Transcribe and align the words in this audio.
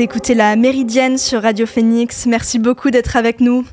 Écoutez 0.00 0.34
la 0.34 0.54
Méridienne 0.54 1.18
sur 1.18 1.42
Radio 1.42 1.66
Phoenix. 1.66 2.26
Merci 2.26 2.60
beaucoup 2.60 2.92
d'être 2.92 3.16
avec 3.16 3.40
nous. 3.40 3.64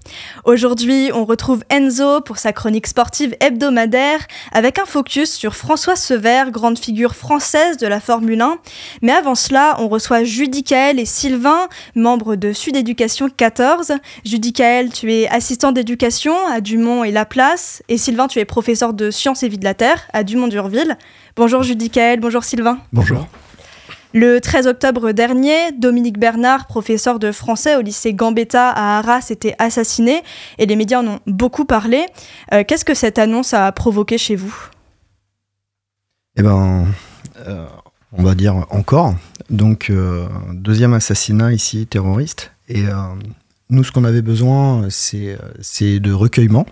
Aujourd'hui, 0.44 1.12
on 1.14 1.24
retrouve 1.24 1.64
Enzo 1.70 2.22
pour 2.22 2.40
sa 2.40 2.52
chronique 2.52 2.88
sportive 2.88 3.36
hebdomadaire 3.42 4.26
avec 4.52 4.80
un 4.80 4.86
focus 4.86 5.32
sur 5.32 5.56
François 5.56 5.96
Sever, 5.96 6.46
grande 6.50 6.80
figure 6.80 7.14
française 7.14 7.78
de 7.78 7.86
la 7.86 8.00
Formule 8.00 8.42
1. 8.42 8.58
Mais 9.04 9.12
avant 9.12 9.36
cela, 9.36 9.76
on 9.78 9.88
reçoit 9.88 10.24
Judicaël 10.24 11.00
et 11.00 11.06
Sylvain, 11.06 11.68
membres 11.94 12.36
de 12.36 12.54
Sud 12.54 12.76
Éducation 12.76 13.30
14. 13.30 13.94
Judicaël, 14.26 14.92
tu 14.92 15.14
es 15.14 15.28
assistant 15.28 15.72
d'éducation 15.72 16.36
à 16.48 16.60
Dumont 16.60 17.04
et 17.04 17.12
Laplace. 17.12 17.84
Et 17.88 18.00
Sylvain, 18.00 18.28
tu 18.28 18.40
es 18.40 18.46
professeur 18.46 18.96
de 18.96 19.12
sciences 19.12 19.44
et 19.44 19.48
vie 19.48 19.60
de 19.60 19.64
la 19.64 19.76
Terre 19.76 20.08
à 20.12 20.24
Dumont-d'Urville. 20.24 20.98
Bonjour 21.36 21.62
Judicaël, 21.62 22.20
bonjour 22.20 22.44
Sylvain. 22.44 22.80
Bonjour. 22.94 23.28
Le 24.18 24.40
13 24.40 24.68
octobre 24.68 25.12
dernier, 25.12 25.74
Dominique 25.78 26.18
Bernard, 26.18 26.68
professeur 26.68 27.20
de 27.20 27.34
français 27.34 27.76
au 27.76 27.82
lycée 27.82 28.14
Gambetta 28.14 28.70
à 28.70 29.00
Arras, 29.00 29.28
était 29.30 29.56
assassiné 29.60 30.24
et 30.58 30.66
les 30.66 30.78
médias 30.78 31.02
en 31.02 31.08
ont 31.08 31.20
beaucoup 31.28 31.66
parlé. 31.66 32.06
Euh, 32.54 32.64
qu'est-ce 32.66 32.86
que 32.86 32.94
cette 32.94 33.20
annonce 33.20 33.54
a 33.54 33.70
provoqué 33.74 34.18
chez 34.18 34.38
vous? 34.38 34.56
Eh 36.38 36.44
ben, 36.44 36.86
euh, 37.46 37.66
on 38.14 38.24
va 38.24 38.36
dire 38.36 38.66
encore. 38.70 39.16
Donc, 39.50 39.90
euh, 39.90 40.30
deuxième 40.54 40.94
assassinat 40.94 41.52
ici, 41.52 41.86
terroriste. 41.86 42.54
Et 42.70 42.86
nous, 43.70 43.84
ce 43.84 43.92
qu'on 43.92 44.06
avait 44.06 44.22
besoin, 44.22 44.88
c'est 44.90 46.00
de 46.00 46.14
recueillement. 46.14 46.66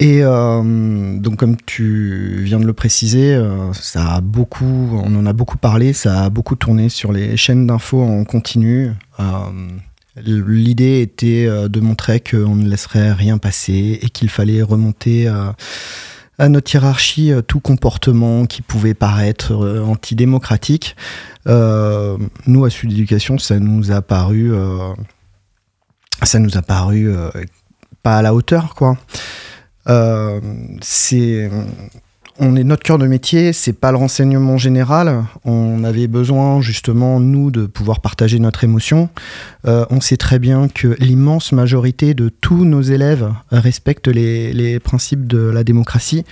Et 0.00 0.20
euh, 0.22 1.18
donc, 1.18 1.36
comme 1.36 1.58
tu 1.58 2.40
viens 2.42 2.58
de 2.58 2.64
le 2.64 2.72
préciser, 2.72 3.34
euh, 3.34 3.70
ça 3.74 4.14
a 4.14 4.20
beaucoup, 4.22 4.98
on 5.04 5.14
en 5.14 5.26
a 5.26 5.34
beaucoup 5.34 5.58
parlé, 5.58 5.92
ça 5.92 6.24
a 6.24 6.30
beaucoup 6.30 6.56
tourné 6.56 6.88
sur 6.88 7.12
les 7.12 7.36
chaînes 7.36 7.66
d'infos 7.66 8.02
en 8.02 8.24
continu. 8.24 8.92
Euh, 9.20 9.24
l'idée 10.16 11.02
était 11.02 11.46
de 11.46 11.80
montrer 11.80 12.20
qu'on 12.20 12.56
ne 12.56 12.66
laisserait 12.66 13.12
rien 13.12 13.36
passer 13.36 13.98
et 14.00 14.08
qu'il 14.08 14.30
fallait 14.30 14.62
remonter 14.62 15.28
à 15.28 16.48
notre 16.48 16.74
hiérarchie 16.74 17.32
tout 17.46 17.60
comportement 17.60 18.44
qui 18.44 18.60
pouvait 18.60 18.92
paraître 18.92 19.54
antidémocratique. 19.86 20.96
nous, 21.46 22.64
à 22.64 22.70
Sud 22.70 22.92
Éducation, 22.92 23.38
ça 23.38 23.60
nous 23.60 23.92
a 23.92 24.02
paru, 24.02 24.52
ça 26.22 26.38
nous 26.38 26.58
a 26.58 26.62
paru 26.62 27.14
pas 28.02 28.18
à 28.18 28.22
la 28.22 28.34
hauteur, 28.34 28.74
quoi. 28.74 28.98
Euh, 29.88 30.40
c'est 30.80 31.50
on 32.42 32.56
est 32.56 32.64
notre 32.64 32.82
cœur 32.82 32.96
de 32.96 33.06
métier, 33.06 33.52
c'est 33.52 33.74
pas 33.74 33.90
le 33.90 33.98
renseignement 33.98 34.56
général. 34.56 35.24
On 35.44 35.84
avait 35.84 36.06
besoin 36.06 36.62
justement 36.62 37.20
nous 37.20 37.50
de 37.50 37.66
pouvoir 37.66 38.00
partager 38.00 38.38
notre 38.38 38.64
émotion. 38.64 39.10
Euh, 39.66 39.84
on 39.90 40.00
sait 40.00 40.16
très 40.16 40.38
bien 40.38 40.68
que 40.68 40.96
l'immense 41.00 41.52
majorité 41.52 42.14
de 42.14 42.30
tous 42.30 42.64
nos 42.64 42.80
élèves 42.80 43.30
respectent 43.50 44.08
les, 44.08 44.80
principes 44.80 45.26
de 45.26 45.38
la 45.38 45.64
démocratie. 45.64 46.24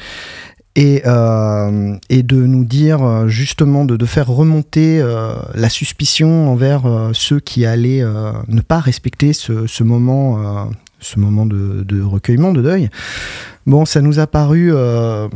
Et, 0.77 1.03
euh, 1.07 1.97
et, 2.09 2.23
de 2.23 2.37
nous 2.37 2.65
dire 2.65 3.29
justement 3.29 3.85
de, 3.85 3.97
de 3.97 4.07
faire 4.07 4.29
remonter 4.29 5.05
la 5.55 5.69
suspicion 5.69 6.49
envers 6.49 7.11
ceux 7.15 7.41
qui 7.41 7.67
allaient 7.67 8.05
ne 8.47 8.61
pas 8.61 8.79
respecter 8.79 9.33
ce, 9.33 9.67
ce 9.67 9.83
moment 9.83 10.71
ce 11.01 11.19
moment 11.19 11.47
de, 11.47 12.03
recueillement, 12.03 12.53
de 12.53 12.63
deuil. 12.63 12.89
Bon, 13.67 13.85
ça 13.85 14.01
nous 14.01 14.19
a 14.19 14.27
paru. 14.27 14.71
Euh, 14.73 15.29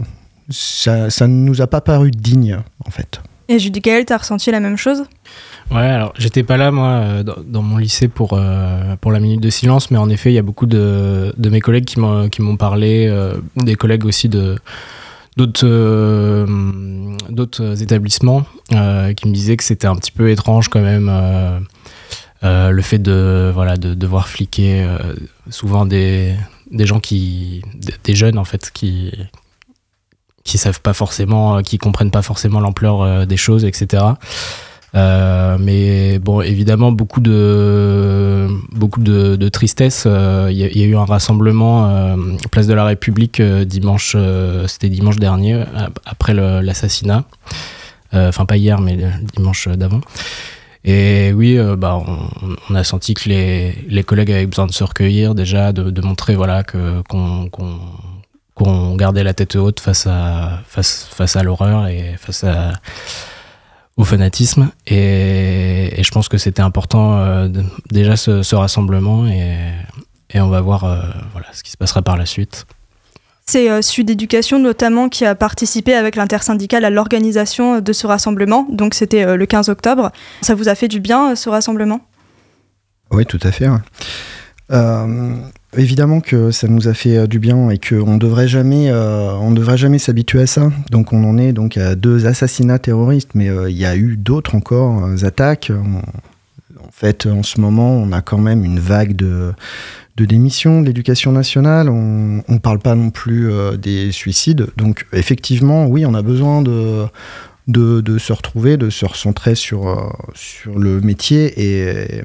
ça, 0.48 1.10
ça 1.10 1.26
ne 1.28 1.34
nous 1.34 1.62
a 1.62 1.66
pas 1.66 1.80
paru 1.80 2.10
digne, 2.10 2.58
en 2.84 2.90
fait. 2.90 3.20
Et 3.48 3.58
Judicaël, 3.58 4.04
t'as 4.04 4.18
ressenti 4.18 4.50
la 4.50 4.60
même 4.60 4.76
chose? 4.76 5.04
Ouais, 5.70 5.82
alors 5.82 6.12
j'étais 6.18 6.42
pas 6.42 6.56
là, 6.56 6.70
moi, 6.70 6.88
euh, 6.88 7.22
dans, 7.22 7.62
mon 7.62 7.76
lycée 7.76 8.08
pour, 8.08 8.32
euh, 8.32 8.96
pour 9.00 9.12
la 9.12 9.20
minute 9.20 9.40
de 9.40 9.50
silence, 9.50 9.90
mais 9.90 9.98
en 9.98 10.08
effet, 10.08 10.30
il 10.30 10.34
y 10.34 10.38
a 10.38 10.42
beaucoup 10.42 10.66
de, 10.66 11.34
de 11.36 11.48
mes 11.50 11.60
collègues 11.60 11.84
qui 11.84 11.98
m'ont 11.98 12.56
parlé, 12.56 13.10
des 13.56 13.74
collègues 13.74 14.04
aussi 14.04 14.28
de 14.28 14.56
d'autres 15.38 16.46
d'autres 17.30 17.82
établissements 17.82 18.44
qui 18.68 19.28
me 19.28 19.32
disaient 19.32 19.56
que 19.56 19.64
c'était 19.64 19.86
un 19.86 19.96
petit 19.96 20.12
peu 20.12 20.30
étrange 20.30 20.68
quand 20.68 20.82
même 20.82 21.10
euh, 22.44 22.70
le 22.70 22.82
fait 22.82 22.98
de 22.98 23.52
voilà 23.54 23.76
de 23.76 23.94
devoir 23.94 24.28
fliquer 24.28 24.82
euh, 24.82 24.98
souvent 25.48 25.86
des, 25.86 26.34
des 26.72 26.86
gens 26.86 26.98
qui 26.98 27.62
des 28.02 28.16
jeunes 28.16 28.36
en 28.36 28.44
fait 28.44 28.72
qui 28.72 29.12
qui 30.42 30.58
savent 30.58 30.80
pas 30.80 30.92
forcément 30.92 31.58
euh, 31.58 31.60
qui 31.60 31.78
comprennent 31.78 32.10
pas 32.10 32.22
forcément 32.22 32.58
l'ampleur 32.58 33.28
des 33.28 33.36
choses 33.36 33.64
etc 33.64 34.04
mais 34.94 36.18
bon 36.18 36.42
évidemment 36.42 36.90
beaucoup 36.90 37.20
de 37.20 38.48
beaucoup 38.72 39.00
de, 39.00 39.36
de 39.36 39.48
tristesse 39.48 40.06
il 40.06 40.56
y, 40.56 40.82
a 40.82 40.86
eu 40.86 40.96
un 40.96 41.04
rassemblement 41.04 42.16
place 42.50 42.66
de 42.66 42.74
la 42.74 42.84
République 42.84 43.40
dimanche 43.40 44.16
c'était 44.66 44.90
dimanche 44.90 45.16
dernier 45.16 45.64
après 46.04 46.34
l'assassinat. 46.34 47.24
Enfin 48.12 48.44
pas 48.44 48.58
hier 48.58 48.80
mais 48.80 48.98
dimanche 49.34 49.68
d'avant 49.68 50.00
et 50.84 51.32
oui, 51.32 51.58
euh, 51.58 51.76
bah, 51.76 52.00
on, 52.68 52.74
a 52.74 52.82
senti 52.82 53.14
que 53.14 53.28
les, 53.28 54.02
collègues 54.04 54.32
avaient 54.32 54.46
besoin 54.46 54.66
de 54.66 54.72
se 54.72 54.82
recueillir 54.82 55.34
déjà, 55.34 55.72
de, 55.72 56.00
montrer 56.00 56.34
voilà, 56.34 56.64
qu'on, 56.64 57.50
gardait 58.96 59.24
la 59.24 59.34
tête 59.34 59.56
haute 59.56 59.80
face 59.80 60.06
à, 60.06 61.42
l'horreur 61.42 61.86
et 61.86 62.16
face 62.18 62.44
au 63.96 64.04
fanatisme. 64.04 64.72
Et, 64.86 66.02
je 66.02 66.10
pense 66.10 66.28
que 66.28 66.38
c'était 66.38 66.62
important 66.62 67.18
euh, 67.18 67.48
déjà 67.90 68.16
ce, 68.16 68.54
rassemblement 68.54 69.26
et, 69.26 69.60
on 70.34 70.48
va 70.48 70.60
voir 70.62 70.84
euh, 70.84 71.02
ce 71.52 71.62
qui 71.62 71.70
se 71.70 71.76
passera 71.76 72.02
par 72.02 72.16
la 72.16 72.26
suite. 72.26 72.66
C'est 73.46 73.70
euh, 73.70 73.82
Sud 73.82 74.08
Éducation 74.08 74.58
notamment 74.58 75.08
qui 75.08 75.24
a 75.24 75.34
participé 75.34 75.94
avec 75.94 76.16
l'intersyndicale 76.16 76.84
à 76.84 76.90
l'organisation 76.90 77.80
de 77.80 77.92
ce 77.92 78.06
rassemblement. 78.06 78.66
Donc 78.70 78.94
c'était 78.94 79.24
euh, 79.24 79.36
le 79.36 79.46
15 79.46 79.68
octobre. 79.68 80.12
Ça 80.42 80.54
vous 80.54 80.68
a 80.68 80.74
fait 80.74 80.88
du 80.88 81.00
bien 81.00 81.32
euh, 81.32 81.34
ce 81.34 81.48
rassemblement? 81.48 82.00
Oui, 83.10 83.26
tout 83.26 83.40
à 83.42 83.52
fait. 83.52 83.68
évidemment 85.76 86.20
que 86.20 86.50
ça 86.50 86.66
nous 86.66 86.88
a 86.88 86.94
fait 86.94 87.26
du 87.28 87.38
bien 87.38 87.68
et 87.68 87.78
qu'on 87.78 88.14
ne 88.14 88.18
devrait 88.18 88.48
jamais, 88.48 88.90
on 88.90 89.50
devrait 89.50 89.76
jamais 89.76 89.98
s'habituer 89.98 90.40
à 90.40 90.46
ça. 90.46 90.70
Donc 90.88 91.12
on 91.12 91.22
en 91.24 91.36
est 91.36 91.52
donc 91.52 91.76
à 91.76 91.94
deux 91.94 92.24
assassinats 92.24 92.78
terroristes, 92.78 93.32
mais 93.34 93.50
il 93.68 93.76
y 93.76 93.84
a 93.84 93.96
eu 93.96 94.16
d'autres 94.16 94.54
encore 94.54 95.06
attaques. 95.24 95.70
En 95.70 96.90
fait, 96.90 97.26
en 97.26 97.42
ce 97.42 97.60
moment, 97.60 97.90
on 97.90 98.12
a 98.12 98.22
quand 98.22 98.38
même 98.38 98.64
une 98.64 98.78
vague 98.78 99.14
de 99.14 99.52
de 100.16 100.24
démission 100.24 100.80
de 100.80 100.86
l'éducation 100.86 101.32
nationale. 101.32 101.88
On 101.88 102.42
ne 102.46 102.58
parle 102.58 102.78
pas 102.78 102.94
non 102.94 103.10
plus 103.10 103.50
euh, 103.50 103.76
des 103.76 104.12
suicides. 104.12 104.66
Donc 104.76 105.06
effectivement, 105.12 105.86
oui, 105.86 106.04
on 106.06 106.14
a 106.14 106.22
besoin 106.22 106.62
de, 106.62 107.08
se 108.18 108.32
retrouver, 108.32 108.76
de 108.76 108.90
se 108.90 109.06
recentrer 109.06 109.54
sur, 109.54 109.88
euh, 109.88 109.96
sur 110.34 110.78
le 110.78 111.00
métier 111.00 111.52
et, 111.56 112.22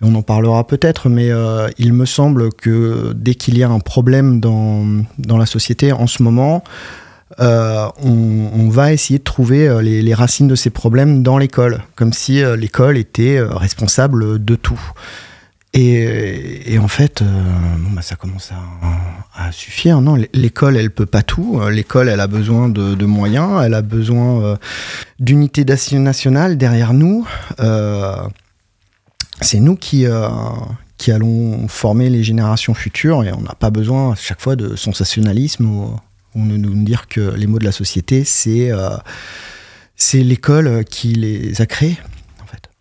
on 0.00 0.14
en 0.14 0.22
parlera 0.22 0.64
peut-être, 0.64 1.08
mais 1.08 1.32
euh, 1.32 1.66
il 1.76 1.92
me 1.92 2.04
semble 2.04 2.52
que 2.52 3.12
dès 3.16 3.34
qu'il 3.34 3.58
y 3.58 3.64
a 3.64 3.68
un 3.68 3.80
problème 3.80 4.38
dans, 4.38 4.86
dans 5.18 5.36
la 5.36 5.46
société 5.46 5.90
en 5.90 6.06
ce 6.06 6.22
moment, 6.22 6.62
on, 7.40 8.68
va 8.70 8.92
essayer 8.92 9.18
de 9.18 9.24
trouver 9.24 9.82
les, 9.82 10.14
racines 10.14 10.46
de 10.46 10.54
ces 10.54 10.70
problèmes 10.70 11.24
dans 11.24 11.36
l'école, 11.36 11.82
comme 11.96 12.12
si 12.12 12.40
l'école 12.56 12.96
était 12.96 13.40
responsable 13.40 14.44
de 14.44 14.54
tout. 14.54 14.80
Et, 15.74 16.78
en 16.78 16.88
fait, 16.88 17.22
euh, 17.22 17.26
bah, 17.90 18.02
ça 18.02 18.16
commence 18.16 18.50
à, 19.34 19.52
suffire. 19.52 20.00
Non, 20.00 20.16
l'école, 20.32 20.76
elle 20.76 20.90
peut 20.90 21.06
pas 21.06 21.22
tout. 21.22 21.60
Euh, 21.60 21.70
l'école, 21.70 22.08
elle 22.08 22.20
a 22.20 22.26
besoin 22.26 22.68
de, 22.68 23.04
moyens, 23.04 23.62
elle 23.64 23.74
a 23.74 23.82
besoin 23.82 24.42
euh, 24.42 24.56
d'unité 25.20 25.64
nationale 25.64 26.56
derrière 26.58 26.92
nous. 26.92 27.26
c'est 29.40 29.60
nous 29.60 29.76
qui, 29.76 30.06
allons 30.06 31.68
former 31.68 32.10
les 32.10 32.24
générations 32.24 32.74
futures 32.74 33.24
et 33.24 33.32
on 33.32 33.40
n'a 33.40 33.54
pas 33.54 33.70
besoin 33.70 34.12
à 34.12 34.14
chaque 34.16 34.40
fois 34.40 34.56
de 34.56 34.74
sensationnalisme 34.74 35.64
ou, 35.66 35.96
ou 36.34 36.46
de 36.46 36.56
nous 36.56 36.82
dire 36.82 37.08
que 37.08 37.34
les 37.36 37.46
mots 37.46 37.58
de 37.58 37.64
la 37.64 37.72
société, 37.72 38.24
c'est 38.24 38.70
c'est 39.96 40.22
l'école 40.22 40.84
qui 40.84 41.08
les 41.08 41.60
a 41.60 41.66
créés. 41.66 41.98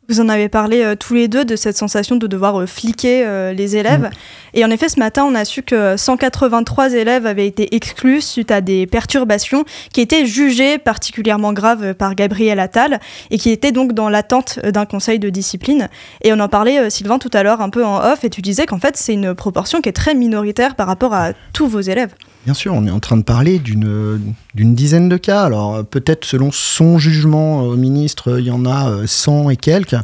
Vous 0.10 0.22
en 0.22 0.30
avez 0.30 0.48
parlé 0.48 0.84
euh, 0.84 0.96
tous 0.96 1.16
les 1.16 1.28
deux 1.28 1.44
de 1.44 1.58
cette 1.58 1.76
sensation 1.76 2.16
de 2.16 2.28
devoir 2.28 2.62
euh, 2.62 2.66
fliquer 2.66 3.26
euh, 3.26 3.52
les 3.52 3.76
élèves. 3.76 4.04
Mm. 4.04 4.10
Et 4.54 4.64
en 4.64 4.72
effet, 4.72 4.88
ce 4.88 5.00
matin, 5.00 5.26
on 5.26 5.36
a 5.36 5.44
su 5.44 5.64
que 5.64 5.98
183 5.98 6.94
élèves 6.94 7.26
avaient 7.26 7.46
été 7.46 7.76
exclus 7.76 8.22
suite 8.22 8.50
à 8.50 8.62
des 8.62 8.88
perturbations 8.88 9.66
qui 9.92 10.00
étaient 10.00 10.26
jugées 10.26 10.78
particulièrement 10.78 11.52
graves 11.52 11.94
par 11.94 12.16
Gabriel 12.16 12.62
Attal 12.62 13.02
et 13.32 13.38
qui 13.38 13.50
étaient 13.50 13.74
donc 13.74 13.92
dans 13.92 14.08
l'attente 14.08 14.60
d'un 14.60 14.86
conseil 14.86 15.20
de 15.20 15.30
discipline. 15.30 15.90
Et 16.24 16.32
on 16.32 16.40
en 16.40 16.48
parlait, 16.48 16.90
Sylvain, 16.90 17.20
tout 17.20 17.32
à 17.34 17.44
l'heure 17.44 17.60
un 17.60 17.70
peu 17.70 17.84
en 17.84 17.98
off, 17.98 18.24
et 18.24 18.30
tu 18.30 18.42
disais 18.42 18.66
qu'en 18.66 18.80
fait, 18.80 18.96
c'est 18.96 19.14
une 19.14 19.36
proportion 19.36 19.82
qui 19.82 19.90
est 19.90 19.94
très 19.94 20.16
minoritaire 20.16 20.76
par 20.76 20.88
rapport 20.88 21.14
à 21.14 21.34
tous 21.52 21.68
vos 21.68 21.82
élèves. 21.82 22.14
Bien 22.46 22.54
sûr, 22.54 22.74
on 22.74 22.88
est 22.88 22.92
en 22.92 23.00
train 23.00 23.18
de 23.18 23.24
parler 23.24 23.60
d'une 23.60 24.34
dizaine 24.56 25.10
de 25.10 25.18
cas. 25.18 25.44
Alors 25.44 25.86
peut-être 25.86 26.26
selon 26.26 26.52
son 26.52 26.98
jugement 26.98 27.62
au 27.64 27.76
ministre, 27.76 28.40
il 28.40 28.46
y 28.46 28.52
en 28.52 28.66
a 28.66 29.06
100 29.06 29.50
et 29.50 29.58
quelques. 29.58 29.98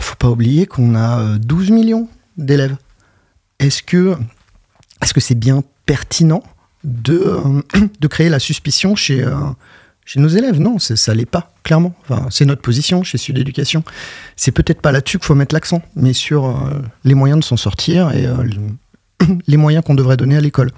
faut 0.00 0.16
pas 0.16 0.28
oublier 0.28 0.66
qu'on 0.66 0.94
a 0.94 1.38
12 1.38 1.70
millions 1.70 2.08
d'élèves. 2.36 2.76
Est-ce 3.58 3.82
que 3.82 4.16
est-ce 5.02 5.18
c'est 5.18 5.34
bien 5.34 5.64
pertinent 5.86 6.42
de, 6.84 7.38
de 8.00 8.06
créer 8.06 8.28
la 8.28 8.38
suspicion 8.38 8.94
chez, 8.94 9.26
chez 10.04 10.20
nos 10.20 10.28
élèves? 10.28 10.60
Non, 10.60 10.78
ça 10.78 11.14
l'est 11.14 11.24
pas, 11.24 11.52
clairement. 11.62 11.94
Enfin, 12.02 12.26
c'est 12.30 12.44
notre 12.44 12.60
position 12.60 13.02
chez 13.02 13.16
Sud 13.16 13.38
Éducation. 13.38 13.82
C'est 14.36 14.52
peut-être 14.52 14.82
pas 14.82 14.92
là-dessus 14.92 15.18
qu'il 15.18 15.26
faut 15.26 15.34
mettre 15.34 15.54
l'accent, 15.54 15.80
mais 15.96 16.12
sur 16.12 16.54
les 17.04 17.14
moyens 17.14 17.40
de 17.40 17.44
s'en 17.46 17.56
sortir 17.56 18.12
et 18.12 18.26
les 19.46 19.56
moyens 19.56 19.82
qu'on 19.84 19.94
devrait 19.94 20.18
donner 20.18 20.36
à 20.36 20.40
l'école. 20.40 20.70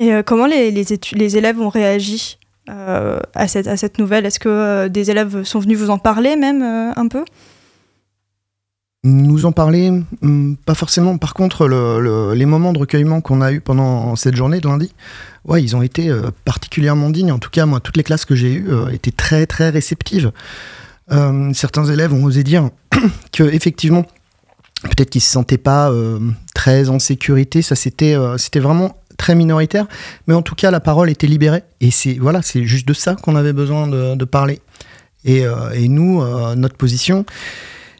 Et 0.00 0.12
comment 0.26 0.46
les, 0.46 0.70
les, 0.70 1.36
élèves 1.36 1.60
ont 1.60 1.68
réagi 1.68 2.38
euh, 2.70 3.18
à, 3.34 3.48
cette, 3.48 3.66
à 3.66 3.76
cette 3.76 3.98
nouvelle? 3.98 4.24
Est-ce 4.24 4.38
que 4.38 4.48
euh, 4.48 4.88
des 4.88 5.10
élèves 5.10 5.42
sont 5.42 5.58
venus 5.58 5.78
vous 5.78 5.90
en 5.90 5.98
parler 5.98 6.36
même 6.36 6.62
euh, 6.62 6.92
un 6.94 7.08
peu? 7.08 7.24
Nous 9.02 9.46
en 9.46 9.52
parler, 9.52 9.90
hmm, 10.20 10.54
pas 10.64 10.74
forcément. 10.74 11.18
Par 11.18 11.34
contre, 11.34 11.66
les 12.34 12.46
moments 12.46 12.72
de 12.72 12.78
recueillement 12.78 13.20
qu'on 13.20 13.40
a 13.40 13.50
eu 13.50 13.60
pendant 13.60 14.14
cette 14.14 14.36
journée 14.36 14.60
de 14.60 14.68
lundi, 14.68 14.94
ouais, 15.44 15.60
ils 15.60 15.74
ont 15.74 15.82
été 15.82 16.08
particulièrement 16.44 17.10
dignes. 17.10 17.32
En 17.32 17.40
tout 17.40 17.50
cas, 17.50 17.66
moi, 17.66 17.80
toutes 17.80 17.96
les 17.96 18.04
classes 18.04 18.24
que 18.24 18.36
j'ai 18.36 18.54
eues 18.54 18.68
étaient 18.92 19.10
très, 19.10 19.46
très 19.46 19.70
réceptives. 19.70 20.30
certains 21.52 21.86
élèves 21.86 22.14
ont 22.14 22.22
osé 22.22 22.44
dire 22.44 22.70
que, 23.32 23.42
effectivement, 23.42 24.06
peut-être 24.84 25.10
qu'ils 25.10 25.20
se 25.20 25.32
sentaient 25.32 25.58
pas 25.58 25.92
très 26.54 26.88
en 26.88 27.00
sécurité. 27.00 27.60
Ça, 27.60 27.74
c'était, 27.74 28.14
c'était 28.36 28.60
vraiment 28.60 29.01
très 29.22 29.36
minoritaire, 29.36 29.86
mais 30.26 30.34
en 30.34 30.42
tout 30.42 30.56
cas 30.56 30.72
la 30.72 30.80
parole 30.80 31.08
était 31.08 31.28
libérée 31.28 31.62
et 31.80 31.92
c'est 31.92 32.14
voilà, 32.14 32.42
c'est 32.42 32.64
juste 32.64 32.88
de 32.88 32.92
ça 32.92 33.14
qu'on 33.14 33.36
avait 33.36 33.52
besoin 33.52 33.86
de, 33.86 34.24
parler. 34.24 34.60
Et, 35.24 35.46
euh, 35.46 35.70
et 35.74 35.86
nous, 35.86 36.20
euh, 36.20 36.56
notre 36.56 36.76
position, 36.76 37.24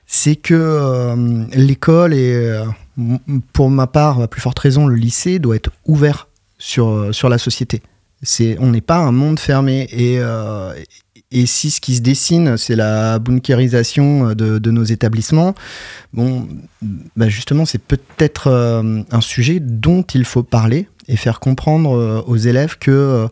c'est 0.05 0.35
que 0.35 0.53
euh, 0.53 1.45
l'école 1.55 2.13
et 2.13 2.61
pour 3.53 3.71
ma 3.71 3.87
part, 3.87 4.21
à 4.21 4.27
plus 4.27 4.41
forte 4.41 4.59
raison, 4.59 4.89
le 4.89 4.97
lycée 4.97 5.39
doit 5.39 5.55
être 5.55 5.71
ouvert 5.87 6.27
sur, 6.59 7.15
sur 7.15 7.29
la 7.29 7.39
société. 7.39 7.83
C'est, 8.25 8.57
on 8.59 8.71
n'est 8.73 8.81
pas 8.81 8.99
un 8.99 9.13
monde 9.13 9.39
fermé 9.39 9.87
et, 9.93 10.19
et 11.31 11.47
si 11.47 11.71
ce 11.71 11.81
qui 11.81 11.95
se 11.95 12.01
dessine, 12.01 12.57
c'est 12.57 12.77
la 12.77 13.21
bunkerisation 13.21 14.35
de, 14.35 14.59
de, 14.59 14.71
nos 14.73 14.85
établissements, 14.85 15.55
bon, 16.13 16.49
bah 17.17 17.29
justement, 17.29 17.65
c'est 17.65 17.83
peut-être 17.83 18.51
un 19.11 19.21
sujet 19.21 19.61
dont 19.61 20.03
il 20.03 20.25
faut 20.25 20.43
parler 20.43 20.89
et 21.09 21.17
faire 21.17 21.41
comprendre 21.41 21.97
euh, 21.97 22.23
aux 22.27 22.37
élèves 22.37 22.79
que 22.79 22.91
euh, 22.91 23.29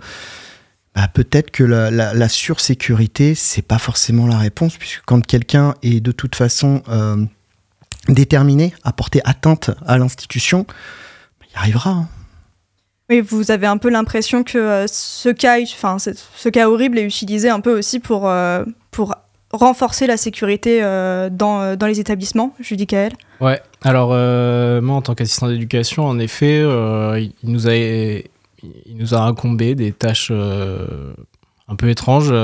bah, 0.94 1.08
peut-être 1.08 1.50
que 1.50 1.62
la, 1.64 1.90
la, 1.90 2.28
sursécurité, 2.28 3.34
c'est 3.34 3.62
pas 3.62 3.78
forcément 3.78 4.26
la 4.26 4.38
réponse, 4.38 4.76
puisque 4.76 5.02
quand 5.06 5.24
quelqu'un 5.24 5.74
est 5.82 6.00
de 6.00 6.12
toute 6.12 6.34
façon 6.34 6.82
euh, 6.88 7.24
déterminé 8.08 8.74
à 8.82 8.92
porter 8.92 9.20
atteinte 9.24 9.70
à 9.86 9.98
l'institution, 9.98 10.66
bah, 10.68 11.46
il 11.52 11.58
arrivera. 11.58 11.90
Hein. 11.90 12.08
Oui, 13.08 13.20
vous 13.20 13.50
avez 13.50 13.66
un 13.66 13.76
peu 13.76 13.90
l'impression 13.90 14.44
que 14.44 14.86
ce, 14.88 15.28
cas, 15.30 15.60
enfin, 15.60 15.96
ce 15.98 16.48
cas 16.48 16.68
horrible 16.68 16.98
est 16.98 17.04
utilisé 17.04 17.48
un 17.48 17.60
peu 17.60 17.76
aussi 17.76 17.98
pour, 17.98 18.32
pour 18.92 19.16
renforcer 19.52 20.06
la 20.06 20.16
sécurité 20.16 20.80
dans, 20.80 21.76
dans 21.76 21.86
les 21.86 22.00
établissements, 22.00 22.54
Judy 22.60 22.86
Kael. 22.86 23.12
Ouais, 23.40 23.62
alors 23.82 24.10
euh, 24.12 24.82
moi 24.82 24.96
en 24.96 25.02
tant 25.02 25.14
qu'assistant 25.14 25.48
d'éducation, 25.48 26.06
en 26.06 26.18
effet, 26.18 26.60
euh, 26.60 27.18
il, 27.18 27.50
nous 27.50 27.68
a, 27.68 27.74
il 27.74 28.26
nous 28.96 29.14
a 29.14 29.20
incombé 29.20 29.74
des 29.74 29.92
tâches 29.92 30.28
euh, 30.30 31.14
un 31.66 31.74
peu 31.74 31.88
étranges 31.88 32.34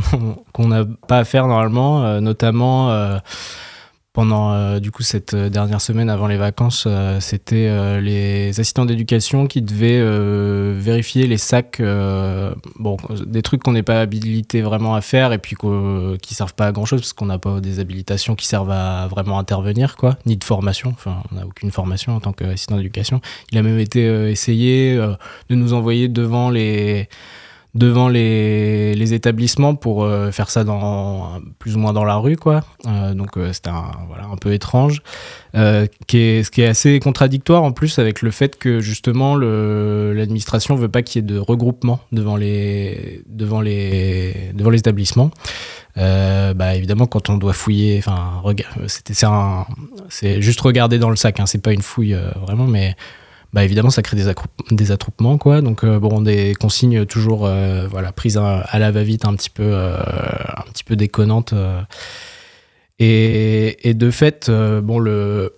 qu'on 0.52 0.68
n'a 0.68 0.84
pas 1.08 1.18
à 1.18 1.24
faire 1.24 1.46
normalement, 1.46 2.20
notamment 2.20 2.90
pendant 4.12 4.52
euh, 4.52 4.78
du 4.78 4.90
coup 4.90 5.02
cette 5.02 5.32
euh, 5.32 5.48
dernière 5.48 5.80
semaine 5.80 6.10
avant 6.10 6.26
les 6.26 6.36
vacances, 6.36 6.84
euh, 6.86 7.18
c'était 7.20 8.00
les 8.00 8.48
assistants 8.60 8.84
d'éducation 8.84 9.46
qui 9.46 9.62
devaient 9.62 10.02
vérifier 10.74 11.26
les 11.26 11.38
sacs, 11.38 11.80
bon, 12.78 12.96
des 13.26 13.42
trucs 13.42 13.62
qu'on 13.62 13.72
n'est 13.72 13.82
pas 13.82 14.00
habilité 14.00 14.62
vraiment 14.62 14.94
à 14.94 15.00
faire 15.00 15.32
et 15.32 15.38
puis 15.38 15.56
qui 16.20 16.34
servent 16.34 16.54
pas 16.54 16.66
à 16.66 16.72
grand 16.72 16.84
chose 16.84 17.00
parce 17.00 17.12
qu'on 17.12 17.26
n'a 17.26 17.38
pas 17.38 17.60
des 17.60 17.78
habilitations 17.78 18.34
qui 18.34 18.46
servent 18.46 18.70
à 18.70 19.06
vraiment 19.08 19.38
intervenir, 19.38 19.96
quoi, 19.96 20.18
ni 20.26 20.36
de 20.36 20.44
formation. 20.44 20.90
Enfin, 20.90 21.22
on 21.30 21.36
n'a 21.36 21.46
aucune 21.46 21.70
formation 21.70 22.16
en 22.16 22.20
tant 22.20 22.32
qu'assistant 22.32 22.76
d'éducation. 22.76 23.20
Il 23.50 23.58
a 23.58 23.62
même 23.62 23.78
été 23.78 24.04
essayé 24.30 24.96
de 24.96 25.54
nous 25.54 25.72
envoyer 25.72 26.08
devant 26.08 26.50
les 26.50 27.08
devant 27.74 28.08
les, 28.08 29.14
établissements 29.14 29.74
pour 29.74 30.04
euh, 30.04 30.30
faire 30.30 30.48
ça 30.50 30.64
dans 30.64 31.40
plus 31.58 31.76
ou 31.76 31.78
moins 31.78 31.92
dans 31.92 32.04
la 32.04 32.16
rue 32.16 32.36
quoi. 32.36 32.62
Euh, 32.86 33.14
donc 33.14 33.36
euh, 33.36 33.52
c'était 33.52 33.70
un, 33.70 33.90
voilà, 34.08 34.24
un 34.24 34.36
peu 34.36 34.52
étrange. 34.52 35.02
Qui 36.06 36.16
est, 36.18 36.44
ce 36.44 36.50
qui 36.50 36.62
est 36.62 36.66
assez 36.66 36.98
contradictoire 36.98 37.62
en 37.62 37.72
plus 37.72 37.98
avec 37.98 38.22
le 38.22 38.30
fait 38.30 38.58
que 38.58 38.80
justement 38.80 39.36
l'administration 39.36 40.76
veut 40.76 40.88
pas 40.88 41.02
qu'il 41.02 41.20
y 41.20 41.24
ait 41.24 41.28
de 41.28 41.38
regroupement 41.38 42.00
devant 42.10 42.36
les 42.36 43.22
devant 43.26 43.60
les 43.60 44.50
devant 44.54 44.70
les 44.70 44.78
établissements. 44.78 45.30
Bah 45.96 46.74
évidemment 46.74 47.06
quand 47.06 47.28
on 47.28 47.36
doit 47.36 47.52
fouiller 47.52 47.98
enfin 47.98 48.42
c'était 48.86 49.12
c'est 50.08 50.40
juste 50.40 50.62
regarder 50.62 50.98
dans 50.98 51.10
le 51.10 51.16
sac 51.16 51.38
hein, 51.38 51.44
c'est 51.44 51.62
pas 51.62 51.74
une 51.74 51.82
fouille 51.82 52.16
vraiment 52.46 52.66
mais 52.66 52.96
bah 53.52 53.64
évidemment 53.64 53.90
ça 53.90 54.02
crée 54.02 54.16
des, 54.70 54.90
attroupements 54.92 55.36
quoi. 55.36 55.60
Donc 55.60 55.84
euh, 55.84 55.98
bon 55.98 56.22
des 56.22 56.54
consignes 56.54 57.04
toujours 57.04 57.44
euh, 57.44 57.86
voilà 57.86 58.10
prises 58.12 58.38
à, 58.38 58.78
la 58.78 58.90
va-vite 58.90 59.26
un 59.26 59.34
petit 59.34 59.50
peu 59.50 59.62
euh, 59.64 59.98
un 59.98 60.70
petit 60.72 60.84
peu 60.84 60.96
déconnantes 60.96 61.52
et, 62.98 63.94
de 63.94 64.10
fait 64.10 64.50
bon 64.50 64.98
le 64.98 65.54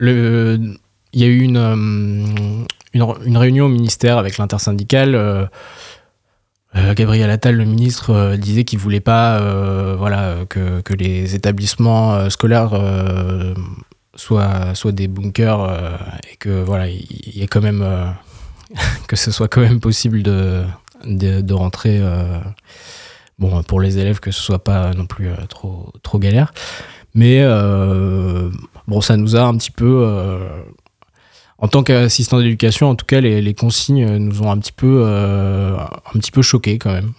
il 0.00 1.20
y 1.20 1.24
a 1.24 1.26
eu 1.26 1.40
une, 1.40 2.66
réunion 3.36 3.66
au 3.66 3.68
ministère 3.68 4.18
avec 4.18 4.38
l'intersyndicale 4.38 5.48
Gabriel 6.74 7.28
Attal, 7.28 7.56
le 7.56 7.66
ministre, 7.66 8.36
disait 8.36 8.64
qu'il 8.64 8.78
voulait 8.78 9.00
pas, 9.00 9.94
voilà, 9.96 10.46
que, 10.48 10.82
les 10.94 11.34
établissements 11.34 12.30
scolaires 12.30 12.72
soit, 14.14 14.74
soit 14.74 14.92
des 14.92 15.08
bunkers 15.08 15.60
euh, 15.60 15.96
et 16.30 16.36
que 16.36 16.62
voilà, 16.62 16.88
il 16.88 17.42
y, 17.42 17.46
quand 17.46 17.60
même 17.60 17.82
euh, 17.82 18.06
que 19.08 19.16
ce 19.16 19.30
soit 19.30 19.48
quand 19.48 19.60
même 19.60 19.80
possible 19.80 20.22
de, 20.22 20.64
de, 21.04 21.54
rentrer. 21.54 21.98
Euh, 22.00 22.38
bon, 23.38 23.62
pour 23.62 23.80
les 23.80 23.98
élèves, 23.98 24.20
que 24.20 24.30
ce 24.30 24.40
soit 24.40 24.62
pas 24.62 24.92
non 24.92 25.06
plus 25.06 25.30
trop, 25.48 25.92
trop 26.02 26.18
galère. 26.18 26.52
Mais 27.14 27.44
bon, 28.86 29.00
ça 29.02 29.16
nous 29.16 29.36
a 29.36 29.42
un 29.42 29.56
petit 29.56 29.70
peu 29.70 30.40
en 31.62 31.68
tant 31.68 31.82
qu'assistant 31.82 32.38
d'éducation, 32.38 32.90
en 32.90 32.94
tout 32.96 33.06
cas, 33.06 33.20
les, 33.20 33.54
consignes 33.54 34.18
nous 34.18 34.42
ont 34.42 34.50
un 34.50 34.58
petit 34.58 34.72
peu, 34.72 35.06
un 35.06 36.18
petit 36.18 36.32
peu 36.32 36.42
choqués 36.42 36.78
quand 36.78 36.92
même. 36.92 37.12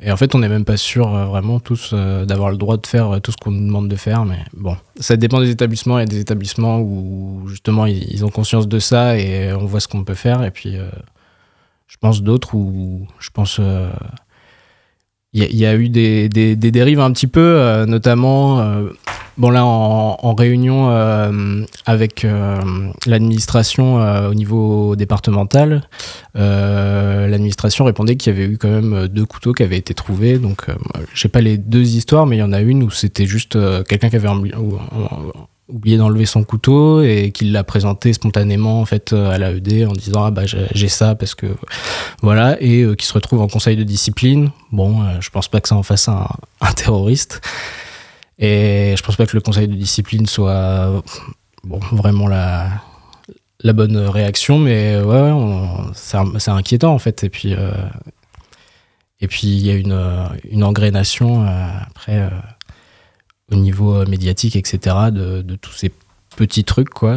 Et, 0.00 0.10
en 0.10 0.16
fait, 0.16 0.34
on 0.34 0.38
n'est 0.38 0.48
même 0.48 0.64
pas 0.64 0.76
sûr 0.76 1.14
euh, 1.14 1.24
vraiment 1.26 1.58
tous 1.60 1.90
euh, 1.92 2.24
d'avoir 2.26 2.50
le 2.50 2.56
droit 2.56 2.76
de 2.76 2.86
faire 2.86 3.14
euh, 3.14 3.18
tout 3.18 3.32
ce 3.32 3.36
qu'on 3.36 3.50
nous 3.50 3.66
demande 3.66 3.88
de 3.88 3.96
faire. 3.96 4.24
Mais 4.24 4.38
bon, 4.52 4.76
ça 4.98 5.16
dépend 5.16 5.40
des 5.40 5.50
établissements. 5.50 5.98
Il 5.98 6.02
y 6.02 6.04
a 6.04 6.06
des 6.06 6.20
établissements 6.20 6.80
où 6.80 7.44
justement 7.48 7.86
ils, 7.86 8.24
ont 8.24 8.28
conscience 8.28 8.68
de 8.68 8.78
ça 8.78 9.18
et 9.18 9.52
on 9.52 9.64
voit 9.64 9.80
ce 9.80 9.88
qu'on 9.88 10.04
peut 10.04 10.14
faire. 10.14 10.44
Et 10.44 10.50
puis, 10.50 10.76
je 11.86 11.96
pense 11.98 12.22
d'autres 12.22 12.54
où 12.54 13.06
je 13.18 13.30
pense 13.30 13.60
il 15.36 15.56
y, 15.56 15.66
a 15.66 15.74
eu 15.74 15.90
des, 15.90 16.28
dérives 16.56 17.00
un 17.00 17.12
petit 17.12 17.26
peu, 17.26 17.40
euh, 17.40 17.84
notamment, 17.84 18.60
euh, 18.60 18.88
bon 19.38 19.50
là 19.50 19.64
en, 19.64 20.34
réunion 20.34 20.90
euh, 20.90 21.64
avec 21.86 22.26
l'administration 23.06 23.96
au 24.28 24.34
niveau 24.34 24.96
départemental, 24.96 25.88
l'administration 26.34 27.84
répondait 27.84 28.16
qu'il 28.16 28.32
y 28.32 28.36
avait 28.36 28.52
eu 28.52 28.58
quand 28.58 28.68
même 28.68 29.08
deux 29.08 29.26
couteaux 29.26 29.52
qui 29.52 29.62
avaient 29.62 29.78
été 29.78 29.94
trouvés. 29.94 30.38
Donc, 30.38 30.66
j'ai 31.14 31.28
pas 31.28 31.40
les 31.40 31.56
deux 31.58 31.96
histoires, 31.96 32.26
mais 32.26 32.36
il 32.36 32.40
y 32.40 32.42
en 32.42 32.52
a 32.52 32.60
une 32.60 32.82
où 32.82 32.90
c'était 32.90 33.26
juste 33.26 33.58
quelqu'un 33.86 34.10
qui 34.10 34.16
avait 34.16 34.28
oublié 35.68 35.96
d'enlever 35.96 36.26
son 36.26 36.44
couteau 36.44 37.02
et 37.02 37.32
qu'il 37.32 37.52
l'a 37.52 37.64
présenté 37.64 38.12
spontanément 38.12 38.80
en 38.80 38.84
fait 38.84 39.12
euh, 39.12 39.30
à 39.30 39.38
l'AED 39.38 39.88
en 39.88 39.92
disant 39.92 40.24
ah 40.24 40.30
bah 40.30 40.42
j'ai 40.46 40.88
ça 40.88 41.14
parce 41.14 41.34
que 41.34 41.46
voilà 42.22 42.56
et 42.60 42.82
euh, 42.82 42.94
qui 42.94 43.06
se 43.06 43.12
retrouve 43.12 43.40
en 43.40 43.48
conseil 43.48 43.76
de 43.76 43.82
discipline 43.82 44.50
bon 44.70 45.02
euh, 45.02 45.16
je 45.20 45.30
pense 45.30 45.48
pas 45.48 45.60
que 45.60 45.68
ça 45.68 45.76
en 45.76 45.82
fasse 45.82 46.08
un, 46.08 46.28
terroriste 46.76 47.40
et 48.38 48.94
je 48.96 49.02
pense 49.02 49.16
pas 49.16 49.26
que 49.26 49.36
le 49.36 49.40
conseil 49.40 49.68
de 49.68 49.74
discipline 49.74 50.26
soit 50.26 51.02
bon 51.64 51.78
vraiment 51.92 52.28
la 52.28 52.68
la 53.60 53.72
bonne 53.72 53.96
réaction 53.96 54.58
mais 54.58 55.00
ouais, 55.00 55.32
c'est 55.94 56.50
inquiétant 56.50 56.92
en 56.92 56.98
fait 56.98 57.24
et 57.24 57.30
puis 57.30 57.54
et 59.20 59.28
puis 59.28 59.46
il 59.46 59.66
y 59.66 59.70
a 59.70 59.74
une 59.74 60.28
une 60.50 60.64
engrénation 60.64 61.46
après 61.46 62.28
au 63.50 63.56
niveau 63.56 63.94
euh, 63.94 64.06
médiatique, 64.06 64.56
etc., 64.56 64.96
de, 65.10 65.42
de, 65.42 65.56
tous 65.56 65.72
ces 65.72 65.92
petits 66.36 66.64
trucs, 66.64 66.90
quoi. 66.90 67.16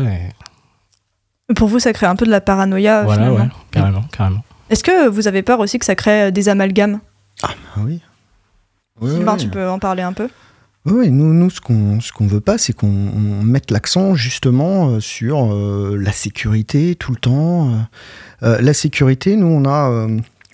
Pour 1.56 1.68
vous, 1.68 1.80
ça 1.80 1.94
crée 1.94 2.06
un 2.06 2.16
peu 2.16 2.26
de 2.26 2.32
la 2.32 2.42
paranoïa, 2.42 3.04
voilà, 3.04 3.24
finalement. 3.24 3.44
Ouais, 3.46 3.52
carrément, 3.72 4.04
carrément. 4.12 4.44
Est-ce 4.70 4.84
que 4.84 5.08
vous 5.08 5.28
avez 5.28 5.42
peur 5.42 5.60
aussi 5.60 5.80
que 5.80 5.86
ça 5.86 5.96
crée 5.96 6.24
euh, 6.24 6.32
des 6.32 6.50
amalgames? 6.50 7.00
Ah, 7.42 7.50
bah 7.76 7.82
oui. 7.86 8.02
oui, 9.02 9.26
tu 9.38 9.50
peux 9.50 9.68
en 9.68 9.80
parler 9.80 10.04
un 10.04 10.14
peu 10.14 10.30
Oui, 10.86 11.12
nous, 11.12 11.34
nous 11.34 11.50
ce 11.50 11.60
qu'on 11.62 12.00
ce 12.00 12.12
qu'on 12.12 12.28
veut 12.28 12.40
pas, 12.40 12.58
c'est 12.58 12.74
qu'on 12.74 12.88
mette 12.88 13.70
l'accent 13.70 14.16
justement 14.16 15.00
sur 15.00 15.54
la 15.54 16.12
sécurité 16.12 16.96
tout 16.96 17.12
le 17.12 17.18
temps. 17.18 17.86
la 18.42 18.74
sécurité, 18.74 19.36
nous, 19.36 19.48
on 19.48 19.66
a 19.66 20.08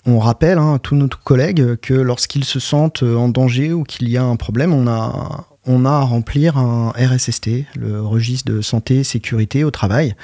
on 0.06 0.20
rappelle 0.20 0.58
hein, 0.58 0.74
à 0.74 0.78
tous 0.78 0.94
nos 0.94 1.08
collègues 1.08 1.76
que 1.76 1.94
lorsqu'ils 1.94 2.44
se 2.44 2.60
sentent 2.60 3.02
en 3.02 3.28
danger 3.28 3.72
ou 3.72 3.82
qu'il 3.82 4.08
y 4.08 4.16
a 4.16 4.22
un 4.22 4.36
problème, 4.36 4.72
on 4.72 4.86
a, 4.86 5.46
on 5.66 5.84
a 5.84 5.90
à 5.90 6.00
remplir 6.00 6.56
un 6.58 6.90
RSST, 6.90 7.66
le 7.76 8.00
registre 8.00 8.52
de 8.52 8.60
santé 8.60 8.98
et 8.98 9.04
sécurité 9.04 9.64
au 9.64 9.70
travail. 9.70 10.14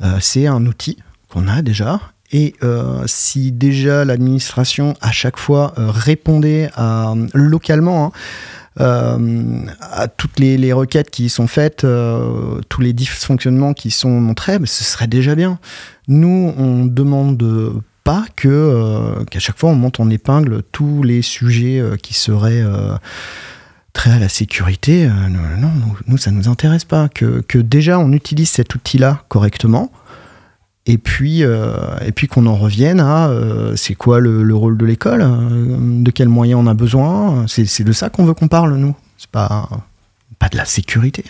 Euh, 0.00 0.18
c'est 0.20 0.46
un 0.46 0.64
outil 0.66 0.96
qu'on 1.28 1.48
a 1.48 1.62
déjà. 1.62 2.00
Et 2.32 2.54
euh, 2.62 3.02
si 3.06 3.52
déjà 3.52 4.04
l'administration 4.04 4.94
à 5.00 5.12
chaque 5.12 5.38
fois 5.38 5.74
euh, 5.78 5.90
répondait 5.90 6.70
localement 7.34 8.12
hein, 8.78 9.18
à 9.80 10.08
toutes 10.08 10.38
les, 10.38 10.72
requêtes 10.72 11.10
qui 11.10 11.28
sont 11.28 11.46
faites, 11.46 11.86
tous 12.68 12.80
les 12.80 12.92
dysfonctionnements 12.92 13.72
qui 13.72 13.90
sont 13.90 14.20
montrés, 14.20 14.58
ce 14.64 14.84
serait 14.84 15.06
déjà 15.06 15.34
bien. 15.34 15.58
Nous, 16.08 16.52
on 16.58 16.84
demande 16.84 17.82
pas 18.04 18.24
que 18.36 19.24
qu'à 19.30 19.38
chaque 19.38 19.58
fois 19.58 19.70
on 19.70 19.74
monte 19.74 19.98
en 19.98 20.10
épingle 20.10 20.62
tous 20.72 21.02
les 21.02 21.22
sujets 21.22 21.82
qui 22.02 22.12
seraient 22.12 22.62
très 23.96 24.10
à 24.10 24.18
la 24.18 24.28
sécurité, 24.28 25.06
euh, 25.06 25.28
non, 25.58 25.70
nous, 26.06 26.18
ça 26.18 26.30
ne 26.30 26.36
nous 26.36 26.48
intéresse 26.48 26.84
pas. 26.84 27.08
Que, 27.08 27.42
déjà 27.58 27.98
on 27.98 28.12
utilise 28.12 28.50
cet 28.50 28.74
outil-là 28.74 29.24
correctement, 29.28 29.90
et 30.86 30.98
puis, 30.98 31.42
euh, 31.42 31.74
et 32.04 32.12
puis 32.12 32.28
qu'on 32.28 32.46
en 32.46 32.54
revienne 32.54 33.00
à 33.00 33.28
euh, 33.28 33.74
c'est 33.76 33.94
quoi 33.94 34.20
le, 34.20 34.54
rôle 34.54 34.78
de 34.78 34.86
l'école, 34.86 35.26
de 36.02 36.10
quels 36.10 36.28
moyens 36.28 36.60
on 36.62 36.66
a 36.66 36.74
besoin. 36.74 37.44
C'est 37.48 37.84
de 37.84 37.92
ça 37.92 38.08
qu'on 38.08 38.24
veut 38.24 38.34
qu'on 38.34 38.48
parle, 38.48 38.76
nous. 38.76 38.94
C'est 39.18 39.30
pas, 39.30 39.68
pas 40.38 40.48
de 40.48 40.56
la 40.56 40.64
sécurité. 40.64 41.24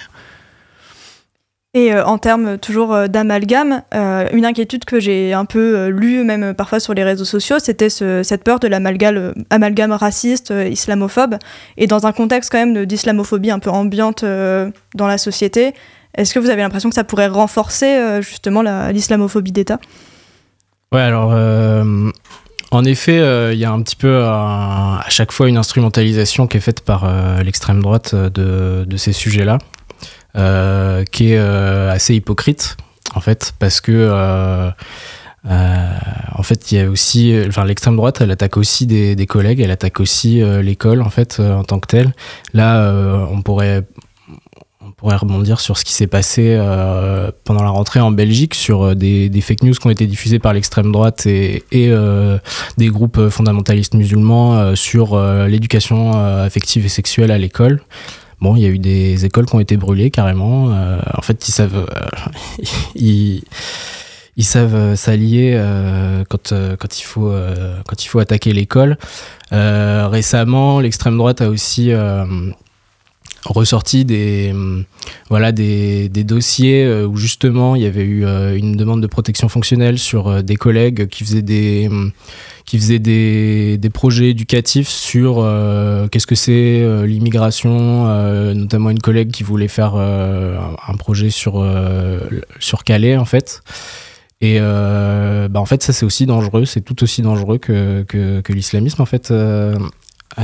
Et 1.77 1.93
euh, 1.93 2.07
en 2.07 2.17
termes 2.17 2.57
toujours 2.57 2.95
euh, 2.95 3.07
d'amalgame, 3.07 3.83
euh, 3.95 4.27
une 4.33 4.47
inquiétude 4.47 4.87
que 4.87 4.99
j'ai 4.99 5.35
un 5.35 5.45
peu 5.45 5.89
lue, 5.89 6.25
même 6.25 6.55
parfois 6.55 6.81
sur 6.81 6.95
les 6.95 7.05
réseaux 7.05 7.27
sociaux, 7.27 7.59
c'était 7.59 7.91
cette 7.91 8.45
peur 8.45 8.61
de 8.61 8.67
l'amalgame 8.67 9.35
amalgame 9.51 9.93
raciste, 9.93 10.55
islamophobe. 10.71 11.37
Et 11.77 11.87
dans 11.87 12.07
un 12.07 12.13
contexte 12.13 12.51
quand 12.51 12.65
même 12.65 12.87
d'islamophobie 12.87 13.51
un 13.51 13.59
peu 13.59 13.69
ambiante 13.69 14.25
dans 14.25 15.07
la 15.07 15.19
société, 15.19 15.75
est-ce 16.17 16.35
que 16.35 16.39
vous 16.39 16.51
avez 16.51 16.63
l'impression 16.63 16.89
que 16.89 16.95
ça 16.95 17.05
pourrait 17.05 17.29
renforcer 17.29 18.21
justement 18.23 18.63
l'islamophobie 18.63 19.53
d'État? 19.53 19.79
Ouais, 20.93 21.03
alors 21.03 21.33
en 22.71 22.85
effet, 22.85 23.53
il 23.53 23.59
y 23.59 23.65
a 23.65 23.71
un 23.71 23.83
petit 23.83 23.97
peu 23.97 24.23
à 24.25 25.05
chaque 25.09 25.33
fois 25.33 25.49
une 25.49 25.57
instrumentalisation 25.57 26.47
qui 26.47 26.57
est 26.57 26.61
faite 26.61 26.81
par 26.81 27.11
l'extrême 27.43 27.83
droite 27.83 28.15
de, 28.15 28.97
ces 28.97 29.13
sujets-là. 29.13 29.59
Euh, 30.37 31.05
qui 31.05 31.33
est 31.33 31.39
euh, 31.39 31.91
assez 31.91 32.15
hypocrite 32.15 32.77
en 33.15 33.21
fait 33.21 33.55
parce 33.59 33.81
que 33.81 33.93
euh, 33.93 34.71
en 35.45 36.43
fait, 36.43 36.71
il 36.71 36.79
y 36.79 36.81
a 36.81 36.91
aussi, 36.91 37.35
enfin, 37.49 37.65
l'extrême 37.65 37.97
droite, 37.97 38.21
elle 38.21 38.33
attaque 38.33 38.59
aussi 38.59 38.87
des, 38.87 39.15
des 39.17 39.27
collègues, 39.27 39.61
elle 39.61 39.71
attaque 39.71 40.01
aussi 40.01 40.43
l'école 40.61 41.03
en 41.03 41.09
fait 41.09 41.39
en 41.39 41.63
tant 41.63 41.79
que 41.79 41.87
telle. 41.87 42.13
Là, 42.53 42.93
on 43.31 43.43
pourrait 43.43 43.85
pourrait 44.97 45.17
rebondir 45.17 45.61
sur 45.61 45.77
ce 45.77 45.85
qui 45.85 45.93
s'est 45.93 46.07
passé 46.07 46.59
pendant 47.45 47.63
la 47.63 47.69
rentrée 47.69 48.01
en 48.01 48.11
Belgique 48.11 48.55
sur 48.55 48.97
des, 48.97 49.29
des, 49.29 49.41
fake 49.43 49.63
news 49.63 49.75
qui 49.75 49.87
ont 49.87 49.91
été 49.91 50.07
diffusées 50.07 50.39
par 50.39 50.55
l'extrême 50.55 50.91
droite 50.91 51.27
et, 51.27 51.65
et 51.71 51.95
des 52.79 52.89
groupes 52.89 53.29
fondamentalistes 53.29 53.93
musulmans 53.93 54.75
sur 54.75 55.21
l'éducation 55.47 56.13
affective 56.13 56.87
et 56.87 56.89
sexuelle 56.89 57.31
à 57.31 57.37
l'école. 57.37 57.83
Bon, 58.41 58.55
il 58.55 58.63
y 58.63 58.67
a 58.67 58.69
eu 58.69 58.79
des 58.79 59.25
écoles 59.25 59.47
qui 59.47 59.55
ont 59.55 59.61
été 59.61 59.77
brûlées 59.77 60.11
carrément. 60.11 60.71
Euh, 60.71 61.01
en 61.15 61.23
fait, 61.23 61.49
ils 61.49 61.53
savent, 61.53 61.87
euh, 61.91 62.63
ils, 62.95 63.43
savent 64.45 64.75
euh, 64.75 64.97
s'allier 64.97 65.59
quand, 66.29 66.53
quand, 66.79 67.01
il 67.01 67.05
faut, 67.05 67.33
quand 67.87 68.05
il 68.05 68.09
faut 68.09 68.19
attaquer 68.19 68.53
l'école. 68.53 68.99
récemment, 69.51 70.81
l'extrême 70.81 71.17
droite 71.17 71.41
a 71.41 71.49
aussi 71.49 71.93
ressorti 73.53 74.05
des, 74.05 74.55
voilà, 75.29 75.53
des, 75.53 76.09
dossiers 76.09 76.89
où 77.05 77.17
justement 77.17 77.77
il 77.77 77.83
y 77.83 77.87
avait 77.87 78.05
eu 78.05 78.25
une 78.25 78.77
demande 78.77 79.01
de 79.01 79.07
protection 79.07 79.49
fonctionnelle 79.49 79.99
sur 79.99 80.43
des 80.43 80.57
collègues 80.57 81.09
qui 81.09 81.25
faisaient 81.25 81.43
des 81.43 81.89
qui 82.67 82.79
faisait 82.79 82.99
des, 82.99 83.79
des 83.79 83.91
projets 83.91 84.31
éducatifs 84.31 84.89
sur 84.89 85.39
euh, 85.39 86.09
qu'est-ce 86.09 86.27
que 86.27 86.35
c'est 86.35 86.83
euh, 86.83 87.07
l'immigration, 87.07 88.09
euh, 88.09 88.55
notamment 88.55 88.91
une 88.91 88.99
collègue 88.99 89.31
qui 89.31 89.45
voulait 89.45 89.69
faire 89.69 89.95
un 89.95 90.97
projet 90.99 91.31
sur, 91.31 91.65
sur 92.59 92.85
Calais 92.85 93.17
en 93.17 93.25
fait. 93.25 93.63
Et 94.41 94.59
bah 94.59 95.61
en 95.61 95.65
fait, 95.65 95.83
ça 95.83 95.93
c'est 95.93 96.05
aussi 96.05 96.27
dangereux, 96.27 96.65
c'est 96.67 96.81
tout 96.81 97.03
aussi 97.03 97.23
dangereux 97.23 97.59
que, 97.59 98.03
que 98.03 98.53
l'islamisme 98.53 99.01
en 99.01 99.07
fait. 99.07 99.33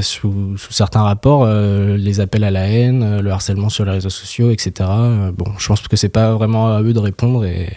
Sous, 0.01 0.57
certains 0.71 1.03
rapports, 1.03 1.47
les 1.47 2.21
appels 2.21 2.45
à 2.45 2.51
la 2.51 2.67
haine, 2.67 3.21
le 3.21 3.31
harcèlement 3.31 3.69
sur 3.69 3.85
les 3.85 3.91
réseaux 3.91 4.11
sociaux, 4.11 4.51
etc. 4.51 4.89
bon, 5.37 5.53
je 5.59 5.67
pense 5.67 5.87
que 5.87 5.97
c'est 5.97 6.09
pas 6.09 6.33
vraiment 6.33 6.75
à 6.75 6.83
eux 6.83 6.95
de 6.95 6.99
répondre 6.99 7.45
et, 7.45 7.69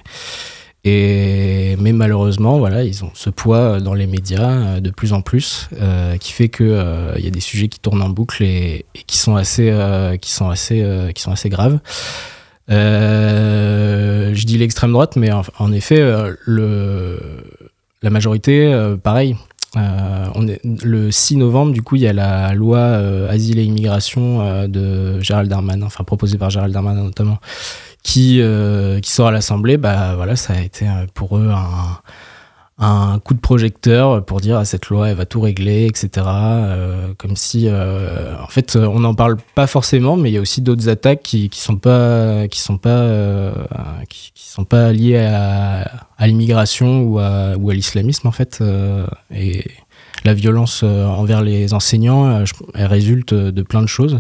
mais 0.86 1.93
malheureusement, 1.93 2.60
voilà, 2.60 2.84
ils 2.84 3.03
ont 3.03 3.10
ce 3.15 3.31
poids 3.31 3.79
dans 3.79 3.95
les 3.95 4.05
médias 4.05 4.51
euh, 4.51 4.79
de 4.79 4.91
plus 4.91 5.13
en 5.13 5.22
plus, 5.22 5.67
euh, 5.81 6.17
qui 6.17 6.31
fait 6.31 6.50
que 6.50 6.63
euh, 6.63 7.15
il 7.17 7.25
y 7.25 7.27
a 7.27 7.31
des 7.31 7.39
sujets 7.39 7.69
qui 7.69 7.79
tournent 7.79 8.03
en 8.03 8.10
boucle 8.10 8.43
et, 8.43 8.86
qui 9.07 9.17
sont 9.17 9.36
assez, 9.36 9.74
qui 10.22 10.31
sont 10.31 10.50
assez, 10.50 11.10
qui 11.15 11.22
sont 11.22 11.31
assez 11.31 11.50
graves. 11.50 11.79
je 12.69 14.45
dis 14.45 14.57
l'extrême 14.57 14.91
droite, 14.91 15.15
mais 15.15 15.31
en, 15.31 15.72
effet, 15.72 16.03
la 16.48 18.10
majorité, 18.10 18.95
pareil. 19.01 19.36
On 19.75 20.48
est, 20.48 20.62
le 20.84 21.12
6 21.12 21.38
novembre, 21.38 21.72
du 21.72 21.82
coup, 21.82 21.96
il 21.96 22.01
y 22.01 22.08
a 22.08 22.13
la 22.13 22.53
loi 22.53 22.82
Asile 23.29 23.60
et 23.60 23.63
Immigration 23.63 24.67
de 24.67 25.20
Gérald 25.22 25.50
Darmanin, 25.50 25.86
enfin 25.86 26.03
proposée 26.03 26.38
par 26.38 26.50
Gérald 26.50 26.74
Darmanin 26.74 27.03
notamment, 27.03 27.39
qui, 28.05 28.39
euh, 28.39 29.00
qui 29.00 29.10
sort 29.12 29.27
à 29.27 29.32
l'Assemblée, 29.32 29.77
bah 29.77 30.13
voilà, 30.15 30.36
ça 30.36 30.53
a 30.53 30.62
été 30.62 30.88
euh, 30.88 31.08
pour 31.15 31.38
eux 31.38 31.50
un, 31.50 31.98
un 32.77 33.20
coup 33.20 33.34
de 33.34 33.39
projecteur 33.39 34.25
pour 34.25 34.41
dire 34.41 34.58
ah, 34.58 34.65
cette 34.65 34.88
loi 34.88 35.10
elle 35.10 35.15
va 35.15 35.25
tout 35.25 35.39
régler, 35.39 35.86
etc. 35.86 36.10
Euh, 36.27 37.13
comme 37.17 37.36
si, 37.36 37.70
en 37.70 38.48
fait, 38.48 38.75
on 38.75 39.00
n'en 39.00 39.15
parle 39.15 39.38
pas 39.55 39.67
forcément, 39.67 40.17
mais 40.17 40.29
il 40.29 40.34
y 40.34 40.38
a 40.38 40.41
aussi 40.41 40.62
d'autres 40.62 40.89
attaques 40.89 41.24
qui, 41.24 41.50
qui 41.50 41.62
sont 41.62 41.77
pas 41.77 42.48
qui 42.50 42.60
sont 42.60 42.77
pas 42.77 43.53
qui, 44.10 44.32
sont 44.36 44.65
pas 44.65 44.91
liées 44.91 45.17
à, 45.17 45.89
à 46.17 46.27
l'immigration 46.27 47.03
ou 47.03 47.20
à, 47.20 47.55
ou 47.58 47.70
à 47.70 47.74
l'islamisme 47.74 48.27
en 48.27 48.32
fait. 48.32 48.62
et 49.34 49.65
la 50.24 50.34
violence 50.34 50.84
envers 50.84 51.41
les 51.41 51.74
enseignants, 51.74 52.44
elle 52.74 52.88
résulte 52.88 53.34
de 53.34 53.62
plein 53.62 53.82
de 53.82 53.88
choses 53.88 54.20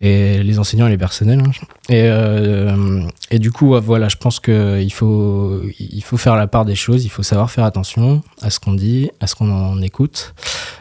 et 0.00 0.42
les 0.42 0.58
enseignants 0.58 0.86
et 0.86 0.90
les 0.90 0.98
personnels. 0.98 1.40
Hein. 1.40 1.50
Et, 1.88 2.04
euh, 2.06 3.02
et 3.30 3.38
du 3.38 3.52
coup, 3.52 3.78
voilà, 3.80 4.08
je 4.08 4.16
pense 4.16 4.40
qu'il 4.40 4.92
faut, 4.92 5.60
il 5.78 6.02
faut 6.02 6.16
faire 6.16 6.36
la 6.36 6.46
part 6.46 6.64
des 6.64 6.74
choses, 6.74 7.04
il 7.04 7.10
faut 7.10 7.22
savoir 7.22 7.50
faire 7.50 7.64
attention 7.64 8.22
à 8.40 8.50
ce 8.50 8.60
qu'on 8.60 8.72
dit, 8.72 9.10
à 9.20 9.26
ce 9.26 9.34
qu'on 9.34 9.50
en 9.50 9.80
écoute. 9.82 10.34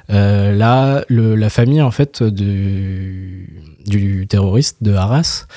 Euh, 0.09 0.55
là, 0.55 1.03
la 1.09 1.49
famille, 1.49 1.81
en 1.81 1.91
fait, 1.91 2.23
du, 2.23 3.61
du 3.85 4.25
terroriste 4.27 4.77
de 4.81 4.93
Arras, 4.93 5.47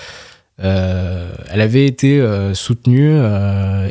euh, 0.61 1.33
elle 1.51 1.61
avait 1.61 1.87
été 1.87 2.21
soutenue 2.55 3.17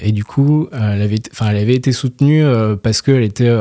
et 0.01 0.11
du 0.11 0.25
coup, 0.25 0.67
elle 0.73 1.01
avait, 1.01 1.19
enfin, 1.31 1.49
elle 1.49 1.57
avait 1.57 1.75
été 1.75 1.93
soutenue 1.93 2.43
parce 2.83 3.01
qu'elle 3.01 3.23
était 3.23 3.51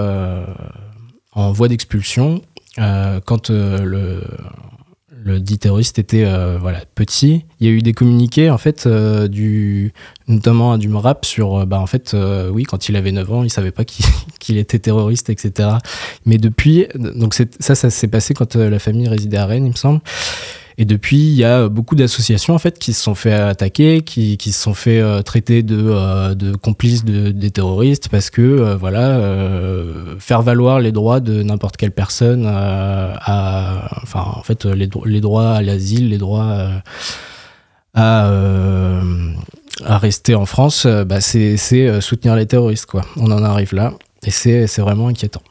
en 1.33 1.53
voie 1.53 1.69
d'expulsion 1.69 2.43
quand 2.77 3.51
le 3.51 4.23
le 5.23 5.41
dit 5.41 5.59
terroriste 5.59 5.99
était 5.99 6.25
euh, 6.25 6.59
voilà 6.61 6.81
petit. 6.95 7.45
Il 7.61 7.67
y 7.67 7.71
a 7.71 7.73
eu 7.73 7.83
des 7.83 7.93
communiqués 7.93 8.51
en 8.51 8.59
fait 8.59 8.87
euh, 8.87 9.29
du 9.29 9.93
notamment 10.29 10.79
du 10.79 10.93
rap 10.93 11.25
sur 11.25 11.61
euh, 11.61 11.65
bah 11.67 11.79
en 11.79 11.87
fait 11.87 12.17
oui 12.51 12.65
quand 12.65 12.89
il 12.89 12.97
avait 12.97 13.13
9 13.13 13.33
ans 13.33 13.45
il 13.45 13.51
savait 13.51 13.71
pas 13.71 13.85
qu'il 14.41 14.57
était 14.57 14.79
terroriste 14.79 15.31
etc. 15.31 15.69
Mais 16.27 16.39
depuis 16.39 16.87
donc 16.95 17.35
ça 17.35 17.75
ça 17.75 17.91
s'est 17.91 18.09
passé 18.09 18.35
quand 18.35 18.57
la 18.57 18.79
famille 18.79 19.09
résidait 19.09 19.39
à 19.39 19.47
Rennes 19.47 19.67
il 19.67 19.71
me 19.73 19.77
semble. 19.77 20.01
Et 20.81 20.87
depuis, 20.87 21.19
il 21.19 21.35
y 21.35 21.45
a 21.45 21.69
beaucoup 21.69 21.95
d'associations 21.95 22.55
en 22.55 22.59
fait 22.59 22.79
qui 22.79 22.95
se 22.95 23.03
sont 23.03 23.15
fait 23.15 23.35
attaquer, 23.35 24.01
qui, 24.01 24.39
qui 24.39 24.51
se 24.51 24.63
sont 24.63 24.73
fait 24.73 24.99
euh, 24.99 25.21
traiter 25.21 25.63
de, 25.63 25.77
euh, 25.79 26.35
de 26.35 26.57
complices 26.57 27.05
de, 27.05 27.33
des 27.33 27.51
terroristes 27.51 28.09
parce 28.09 28.31
que 28.31 28.41
euh, 28.41 28.77
voilà, 28.77 29.21
faire 30.21 30.41
valoir 30.41 30.81
les 30.81 30.91
droits 30.91 31.21
de 31.21 31.43
n'importe 31.43 31.77
quelle 31.77 31.91
personne, 31.91 32.47
à, 32.47 33.91
enfin 34.03 34.25
en 34.35 34.43
fait 34.43 34.65
les, 34.65 34.87
droits 34.87 35.51
à 35.51 35.61
l'asile, 35.61 36.09
les 36.09 36.17
droits 36.17 36.71
à, 37.93 38.31
à 39.85 39.99
rester 39.99 40.35
en 40.35 40.47
France, 40.47 40.87
bah, 40.87 41.21
c'est 41.21 41.59
soutenir 42.01 42.37
les 42.37 42.47
terroristes 42.47 42.87
quoi. 42.87 43.03
On 43.19 43.31
en 43.31 43.45
arrive 43.45 43.75
là 43.75 43.93
et 44.23 44.31
c'est 44.31 44.79
vraiment 44.79 45.09
inquiétant. 45.09 45.43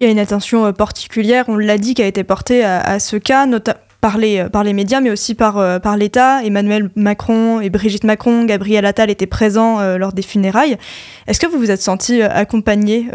Il 0.00 0.04
y 0.04 0.08
a 0.08 0.12
une 0.12 0.18
attention 0.18 0.70
particulière, 0.74 1.46
on 1.48 1.56
l'a 1.56 1.78
dit, 1.78 1.94
qui 1.94 2.02
a 2.02 2.06
été 2.06 2.24
portée 2.24 2.62
à 2.62 3.00
ce 3.00 3.16
cas, 3.16 3.46
notamment 3.46 3.80
par 4.00 4.18
les, 4.18 4.48
par 4.48 4.64
les 4.64 4.72
médias, 4.72 5.00
mais 5.00 5.10
aussi 5.10 5.34
par, 5.34 5.80
par 5.80 5.96
l'État. 5.96 6.42
Emmanuel 6.44 6.90
Macron 6.96 7.60
et 7.60 7.70
Brigitte 7.70 8.04
Macron, 8.04 8.44
Gabriel 8.44 8.86
Attal 8.86 9.10
étaient 9.10 9.26
présents 9.26 9.96
lors 9.96 10.12
des 10.12 10.22
funérailles. 10.22 10.78
Est-ce 11.26 11.40
que 11.40 11.46
vous 11.46 11.58
vous 11.58 11.70
êtes 11.70 11.82
senti 11.82 12.22
accompagné 12.22 13.08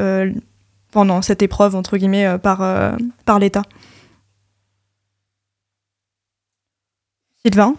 pendant 0.92 1.22
cette 1.22 1.42
épreuve, 1.42 1.75
entre 1.75 1.98
guillemets, 1.98 2.38
par, 2.38 2.96
par 3.25 3.39
l'État? 3.39 3.63
Sylvain? 7.44 7.75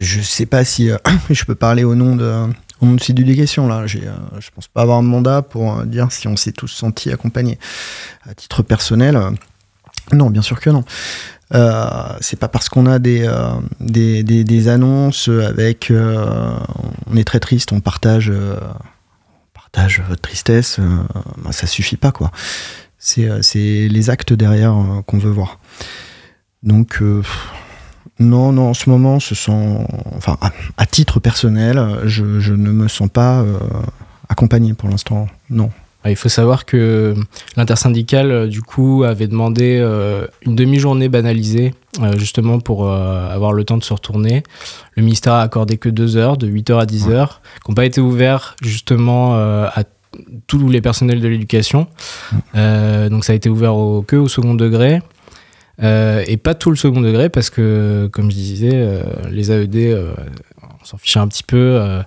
Je 0.00 0.18
ne 0.18 0.22
sais 0.22 0.46
pas 0.46 0.64
si 0.64 0.90
je 1.30 1.44
peux 1.44 1.54
parler 1.54 1.84
au 1.84 1.94
nom 1.94 2.16
de, 2.16 2.46
au 2.80 2.86
l'éducation. 2.86 3.68
Là, 3.68 3.86
j'ai, 3.86 4.02
je 4.38 4.50
pense 4.54 4.68
pas 4.68 4.82
avoir 4.82 4.98
un 4.98 5.02
mandat 5.02 5.42
pour 5.42 5.84
dire 5.84 6.10
si 6.10 6.28
on 6.28 6.36
s'est 6.36 6.52
tous 6.52 6.68
sentis 6.68 7.10
accompagnés. 7.10 7.58
À 8.28 8.34
titre 8.34 8.62
personnel, 8.62 9.18
non, 10.12 10.30
bien 10.30 10.42
sûr 10.42 10.60
que 10.60 10.70
non. 10.70 10.84
Euh, 11.52 12.16
c'est 12.20 12.38
pas 12.38 12.48
parce 12.48 12.68
qu'on 12.68 12.86
a 12.86 12.98
des, 12.98 13.24
euh, 13.26 13.50
des, 13.80 14.22
des, 14.22 14.68
annonces 14.68 15.28
avec 15.28 15.90
euh, 15.90 16.56
on 17.10 17.16
est 17.16 17.24
très 17.24 17.40
triste, 17.40 17.72
on 17.72 17.80
partage, 17.80 18.32
partage 19.52 20.02
votre 20.08 20.22
tristesse, 20.22 20.78
bah, 21.42 21.52
ça 21.52 21.66
suffit 21.66 21.96
pas 21.96 22.12
quoi. 22.12 22.30
C'est, 22.98 23.42
c'est 23.42 23.88
les 23.88 24.10
actes 24.10 24.32
derrière 24.32 24.74
qu'on 25.06 25.18
veut 25.18 25.30
voir. 25.30 25.58
Donc 26.62 27.02
non, 28.20 28.52
non, 28.52 28.68
en 28.68 28.74
ce 28.74 28.90
moment, 28.90 29.18
ce 29.18 29.34
sont, 29.34 29.86
enfin, 30.14 30.36
à, 30.76 30.86
titre 30.86 31.18
personnel, 31.18 31.82
je, 32.04 32.38
je, 32.38 32.52
ne 32.52 32.70
me 32.70 32.86
sens 32.86 33.08
pas 33.08 33.42
accompagné 34.28 34.74
pour 34.74 34.88
l'instant. 34.88 35.26
Non. 35.48 35.70
Il 36.06 36.16
faut 36.16 36.30
savoir 36.30 36.64
que 36.64 37.14
l'intersyndicale, 37.56 38.30
euh, 38.30 38.46
du 38.46 38.62
coup, 38.62 39.04
avait 39.04 39.26
demandé 39.26 39.78
euh, 39.80 40.26
une 40.42 40.56
demi-journée 40.56 41.10
banalisée, 41.10 41.74
euh, 42.00 42.16
justement 42.16 42.58
pour 42.58 42.90
avoir 42.90 43.52
le 43.52 43.64
temps 43.64 43.76
de 43.76 43.84
se 43.84 43.92
retourner. 43.92 44.42
Le 44.96 45.02
ministère 45.02 45.34
a 45.34 45.42
accordé 45.42 45.76
que 45.76 45.88
deux 45.88 46.16
heures, 46.16 46.38
de 46.38 46.48
8h 46.48 46.78
à 46.78 46.86
10h, 46.86 47.28
qui 47.64 47.70
n'ont 47.70 47.74
pas 47.74 47.84
été 47.84 48.00
ouverts 48.00 48.56
justement 48.62 49.34
à 49.34 49.84
tous 50.46 50.68
les 50.68 50.80
personnels 50.80 51.20
de 51.20 51.28
l'éducation. 51.28 51.86
donc 52.54 53.24
ça 53.24 53.32
a 53.32 53.36
été 53.36 53.48
ouvert 53.48 53.76
au, 53.76 54.02
que 54.02 54.16
au 54.16 54.28
second 54.28 54.54
degré. 54.54 55.00
et 55.80 56.36
pas 56.36 56.54
tout 56.54 56.70
le 56.70 56.76
second 56.76 57.00
degré 57.00 57.28
parce 57.28 57.50
que, 57.50 58.08
comme 58.12 58.30
je 58.30 58.36
disais, 58.36 59.02
les 59.30 59.52
AED, 59.52 59.96
on 60.62 60.84
s'en 60.84 60.96
fichait 60.96 61.20
un 61.20 61.28
petit 61.28 61.44
peu 61.44 62.02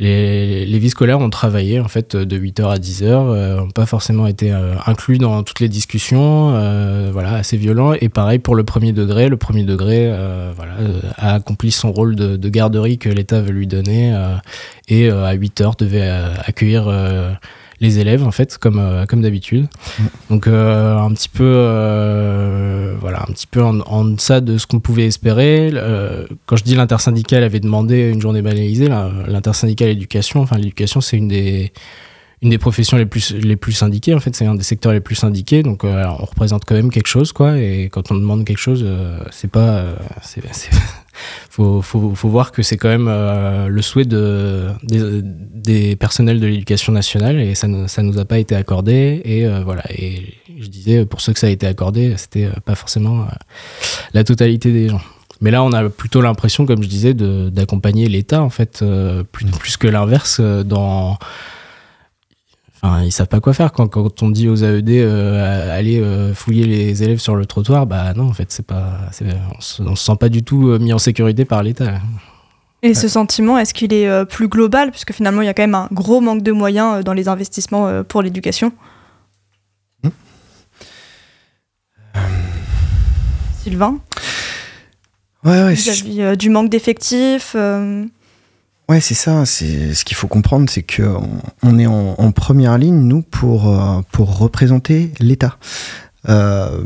les, 0.00 0.64
les 0.64 0.78
vies 0.78 0.88
scolaires 0.88 1.20
ont 1.20 1.28
travaillé 1.28 1.78
en 1.78 1.88
fait 1.88 2.16
de 2.16 2.38
8h 2.38 2.70
à 2.70 2.78
10h, 2.78 3.04
euh, 3.04 3.56
n'ont 3.56 3.70
pas 3.70 3.84
forcément 3.84 4.26
été 4.26 4.50
euh, 4.50 4.74
inclus 4.86 5.18
dans 5.18 5.42
toutes 5.42 5.60
les 5.60 5.68
discussions, 5.68 6.54
euh, 6.54 7.10
voilà, 7.12 7.34
assez 7.34 7.58
violent. 7.58 7.92
Et 7.92 8.08
pareil 8.08 8.38
pour 8.38 8.54
le 8.54 8.64
premier 8.64 8.92
degré, 8.92 9.28
le 9.28 9.36
premier 9.36 9.62
degré 9.62 10.10
voilà, 10.56 10.74
a 11.16 11.34
accompli 11.34 11.70
son 11.70 11.92
rôle 11.92 12.16
de, 12.16 12.36
de 12.36 12.48
garderie 12.48 12.96
que 12.96 13.10
l'État 13.10 13.42
veut 13.42 13.52
lui 13.52 13.66
donner 13.66 14.16
et 14.88 15.10
à 15.10 15.34
8h 15.34 15.78
devait 15.78 16.08
accueillir 16.46 16.88
les 17.80 17.98
élèves 17.98 18.24
en 18.24 18.30
fait 18.30 18.58
comme 18.58 18.78
euh, 18.78 19.06
comme 19.06 19.22
d'habitude. 19.22 19.66
Donc 20.28 20.46
euh, 20.46 20.98
un 20.98 21.12
petit 21.12 21.28
peu 21.28 21.44
euh, 21.46 22.94
voilà 23.00 23.22
un 23.22 23.32
petit 23.32 23.46
peu 23.46 23.62
en, 23.62 24.04
deçà 24.04 24.40
de 24.40 24.58
ce 24.58 24.66
qu'on 24.66 24.80
pouvait 24.80 25.06
espérer. 25.06 25.72
Quand 26.46 26.56
je 26.56 26.64
dis 26.64 26.74
l'intersyndicale 26.74 27.42
avait 27.42 27.60
demandé 27.60 28.10
une 28.10 28.20
journée 28.20 28.42
banalisée 28.42 28.88
l'intersyndicale 29.26 29.88
éducation 29.88 30.40
enfin 30.40 30.56
l'éducation 30.56 31.00
c'est 31.00 31.16
une 31.16 31.28
des 31.28 31.72
une 32.42 32.50
des 32.50 32.58
professions 32.58 32.96
les 32.96 33.06
plus 33.06 33.32
les 33.32 33.56
plus 33.56 33.72
syndiquées 33.72 34.14
en 34.14 34.20
fait 34.20 34.34
c'est 34.34 34.46
un 34.46 34.54
des 34.54 34.64
secteurs 34.64 34.92
les 34.92 35.00
plus 35.00 35.14
syndiqués 35.14 35.62
donc 35.62 35.84
on 35.84 36.24
représente 36.24 36.64
quand 36.64 36.74
même 36.74 36.90
quelque 36.90 37.06
chose 37.06 37.32
quoi 37.32 37.58
et 37.58 37.90
quand 37.92 38.10
on 38.10 38.14
demande 38.14 38.44
quelque 38.44 38.58
chose 38.58 38.86
c'est 39.30 39.50
pas 39.50 39.84
c'est 40.22 40.42
faut, 41.50 41.82
faut, 41.82 42.14
faut, 42.14 42.28
voir 42.28 42.52
que 42.52 42.62
c'est 42.62 42.76
quand 42.76 42.88
même 42.88 43.08
euh, 43.08 43.68
le 43.68 43.82
souhait 43.82 44.04
de, 44.04 44.68
des, 44.82 45.96
personnels 45.96 46.40
de 46.40 46.46
l'éducation 46.46 46.92
nationale 46.92 47.40
et 47.40 47.54
ça 47.54 47.68
ne 47.68 47.86
ça 47.86 48.02
nous 48.02 48.18
a 48.18 48.24
pas 48.24 48.38
été 48.38 48.54
accordé. 48.54 49.20
Et 49.24 49.46
euh, 49.46 49.62
voilà. 49.64 49.82
Et 49.90 50.34
je 50.58 50.68
disais, 50.68 51.06
pour 51.06 51.20
ceux 51.20 51.32
que 51.32 51.38
ça 51.38 51.46
a 51.46 51.50
été 51.50 51.66
accordé, 51.66 52.14
c'était 52.16 52.46
euh, 52.46 52.60
pas 52.64 52.74
forcément 52.74 53.26
la 54.14 54.24
totalité 54.24 54.72
des 54.72 54.88
gens. 54.88 55.00
Mais 55.40 55.50
là, 55.50 55.62
on 55.62 55.72
a 55.72 55.88
plutôt 55.88 56.20
l'impression, 56.20 56.66
comme 56.66 56.82
je 56.82 56.88
disais, 56.88 57.14
d'accompagner 57.14 58.08
l'État, 58.08 58.42
en 58.42 58.50
fait, 58.50 58.84
plus, 59.32 59.46
plus 59.46 59.78
que 59.78 59.88
l'inverse 59.88 60.38
dans 60.38 61.16
Enfin, 62.82 63.02
ils 63.02 63.12
savent 63.12 63.28
pas 63.28 63.40
quoi 63.40 63.52
faire 63.52 63.72
quand, 63.72 63.88
quand 63.88 64.22
on 64.22 64.30
dit 64.30 64.48
aux 64.48 64.64
AED 64.64 64.88
euh, 64.90 65.78
aller 65.78 66.00
euh, 66.00 66.32
fouiller 66.32 66.64
les 66.64 67.02
élèves 67.02 67.18
sur 67.18 67.36
le 67.36 67.44
trottoir. 67.44 67.86
Bah 67.86 68.14
non, 68.14 68.28
en 68.28 68.32
fait, 68.32 68.50
c'est 68.50 68.64
pas, 68.64 69.00
on 69.56 69.60
se, 69.60 69.84
se 69.84 69.94
sent 69.94 70.16
pas 70.18 70.30
du 70.30 70.42
tout 70.42 70.68
euh, 70.68 70.78
mis 70.78 70.92
en 70.94 70.98
sécurité 70.98 71.44
par 71.44 71.62
l'État. 71.62 72.00
Et 72.82 72.94
ce 72.94 73.08
sentiment, 73.08 73.58
est-ce 73.58 73.74
qu'il 73.74 73.92
est 73.92 74.24
plus 74.24 74.48
global? 74.48 74.90
Puisque 74.90 75.12
finalement 75.12 75.42
il 75.42 75.44
y 75.44 75.48
a 75.48 75.54
quand 75.54 75.62
même 75.62 75.74
un 75.74 75.88
gros 75.92 76.22
manque 76.22 76.42
de 76.42 76.50
moyens 76.50 77.04
dans 77.04 77.12
les 77.12 77.28
investissements 77.28 78.02
pour 78.04 78.22
l'éducation 78.22 78.72
hmm. 80.02 80.08
Sylvain? 83.62 83.98
Ouais, 85.44 85.62
ouais. 85.62 85.74
Vis-à-vis 85.74 86.38
du 86.38 86.48
manque 86.48 86.70
d'effectifs 86.70 87.54
Ouais, 88.90 88.98
c'est 89.00 89.14
ça. 89.14 89.46
C'est 89.46 89.94
ce 89.94 90.04
qu'il 90.04 90.16
faut 90.16 90.26
comprendre, 90.26 90.68
c'est 90.68 90.82
que 90.82 91.04
on 91.62 91.78
est 91.78 91.86
en, 91.86 92.32
première 92.32 92.76
ligne 92.76 92.98
nous 92.98 93.22
pour 93.22 93.68
euh, 93.68 94.00
pour 94.10 94.36
représenter 94.36 95.12
l'État. 95.20 95.58
Euh, 96.28 96.82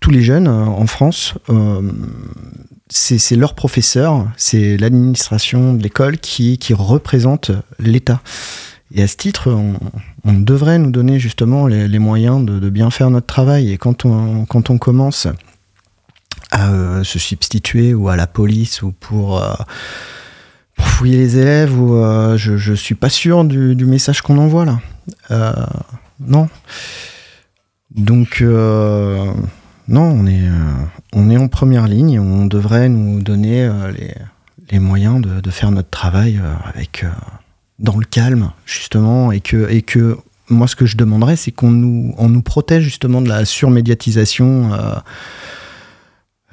tous 0.00 0.10
les 0.10 0.22
jeunes 0.22 0.48
euh, 0.48 0.64
en 0.64 0.86
France, 0.86 1.34
c'est 2.88 3.36
leur 3.36 3.54
professeur, 3.54 4.28
c'est 4.38 4.78
l'administration 4.78 5.74
de 5.74 5.82
l'école 5.82 6.16
qui 6.16 6.56
qui 6.56 6.72
représente 6.72 7.50
l'État. 7.78 8.22
Et 8.94 9.02
à 9.02 9.06
ce 9.06 9.16
titre, 9.16 9.50
on, 10.24 10.32
devrait 10.32 10.78
nous 10.78 10.90
donner 10.90 11.20
justement 11.20 11.66
les, 11.66 11.98
moyens 11.98 12.42
de, 12.46 12.70
bien 12.70 12.90
faire 12.90 13.10
notre 13.10 13.26
travail. 13.26 13.70
Et 13.70 13.76
quand 13.76 14.06
on 14.06 14.46
quand 14.46 14.70
on 14.70 14.78
commence 14.78 15.28
à 16.50 17.04
se 17.04 17.18
substituer 17.18 17.92
ou 17.92 18.08
à 18.08 18.16
la 18.16 18.26
police 18.26 18.80
ou 18.80 18.92
pour 18.92 19.38
fouiller 20.78 21.16
les 21.16 21.38
élèves 21.38 21.78
ou 21.78 21.96
euh, 21.96 22.36
je, 22.36 22.56
je 22.56 22.74
suis 22.74 22.94
pas 22.94 23.08
sûr 23.08 23.44
du, 23.44 23.84
message 23.84 24.22
qu'on 24.22 24.38
envoie 24.38 24.64
là. 24.64 24.80
Euh, 25.30 25.52
non. 26.20 26.48
Donc 27.94 28.38
euh, 28.40 29.32
non, 29.88 30.02
on 30.02 30.26
est 30.26 30.48
on 31.12 31.30
est 31.30 31.36
en 31.36 31.48
première 31.48 31.86
ligne. 31.86 32.20
On 32.20 32.46
devrait 32.46 32.88
nous 32.88 33.20
donner 33.20 33.68
les, 34.70 34.78
moyens 34.78 35.20
de, 35.20 35.50
faire 35.50 35.72
notre 35.72 35.90
travail 35.90 36.40
avec 36.64 37.04
dans 37.78 37.96
le 37.96 38.04
calme 38.04 38.52
justement 38.66 39.32
et 39.32 39.40
que 39.40 39.68
et 39.70 39.82
que 39.82 40.16
moi 40.48 40.68
ce 40.68 40.76
que 40.76 40.86
je 40.86 40.96
demanderais 40.96 41.34
c'est 41.34 41.50
qu'on 41.50 41.70
nous 41.70 42.14
on 42.18 42.28
nous 42.28 42.42
protège 42.42 42.84
justement 42.84 43.20
de 43.20 43.28
la 43.28 43.44
surmédiatisation 43.44 44.70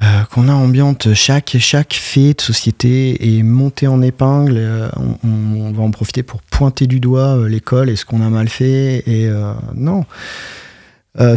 euh, 0.04 0.24
qu'on 0.32 0.48
a 0.48 0.54
ambiante 0.54 1.16
chaque 1.16 1.56
chaque 1.60 1.94
fait 1.94 2.36
de 2.36 2.42
société 2.42 3.38
est 3.38 3.42
monté 3.42 3.88
en 3.88 4.02
épingle. 4.04 4.54
Euh, 4.58 4.90
on, 5.24 5.72
va 5.72 5.82
en 5.82 5.90
profiter 5.90 6.22
pour 6.22 6.44
pointer 6.44 6.86
du 6.86 7.00
doigt 7.00 7.36
euh, 7.36 7.50
l'école 7.50 7.90
et 7.90 7.96
ce 7.96 8.06
qu'on 8.06 8.22
a 8.22 8.30
mal 8.30 8.48
fait. 8.48 9.04
Non, 9.74 10.06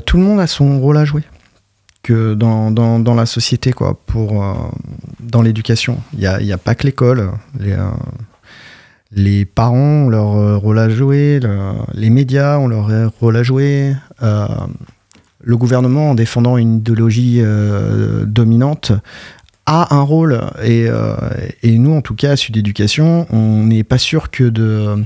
tout 0.04 0.18
le 0.18 0.22
monde 0.22 0.40
a 0.40 0.46
son 0.46 0.78
rôle 0.78 0.98
à 0.98 1.06
jouer 1.06 1.22
que 2.02 2.34
dans, 2.34 3.14
la 3.14 3.26
société 3.26 3.72
quoi. 3.72 3.98
Pour 4.06 4.44
dans 5.20 5.40
l'éducation, 5.40 5.98
il 6.12 6.20
n'y 6.20 6.26
a, 6.26 6.54
a, 6.54 6.58
pas 6.58 6.74
que 6.74 6.86
l'école. 6.86 7.30
Les, 7.58 7.76
les 9.12 9.46
parents 9.46 10.04
ont 10.04 10.08
leur 10.10 10.60
rôle 10.60 10.78
à 10.78 10.90
jouer, 10.90 11.40
les 11.94 12.10
médias 12.10 12.58
ont 12.58 12.68
leur 12.68 13.10
rôle 13.20 13.38
à 13.38 13.42
jouer 13.42 13.94
le 15.42 15.56
gouvernement, 15.56 16.10
en 16.10 16.14
défendant 16.14 16.56
une 16.58 16.76
idéologie 16.76 17.38
euh, 17.40 18.24
dominante, 18.24 18.92
a 19.66 19.94
un 19.94 20.02
rôle. 20.02 20.40
Euh, 20.58 21.16
et, 21.62 21.78
nous, 21.78 21.94
en 21.94 22.02
tout 22.02 22.14
cas, 22.14 22.32
à 22.32 22.36
Sud 22.36 22.56
Éducation, 22.56 23.26
on 23.30 23.64
n'est 23.64 23.84
pas 23.84 23.98
sûr 23.98 24.30
que 24.30 24.44
de, 24.44 25.02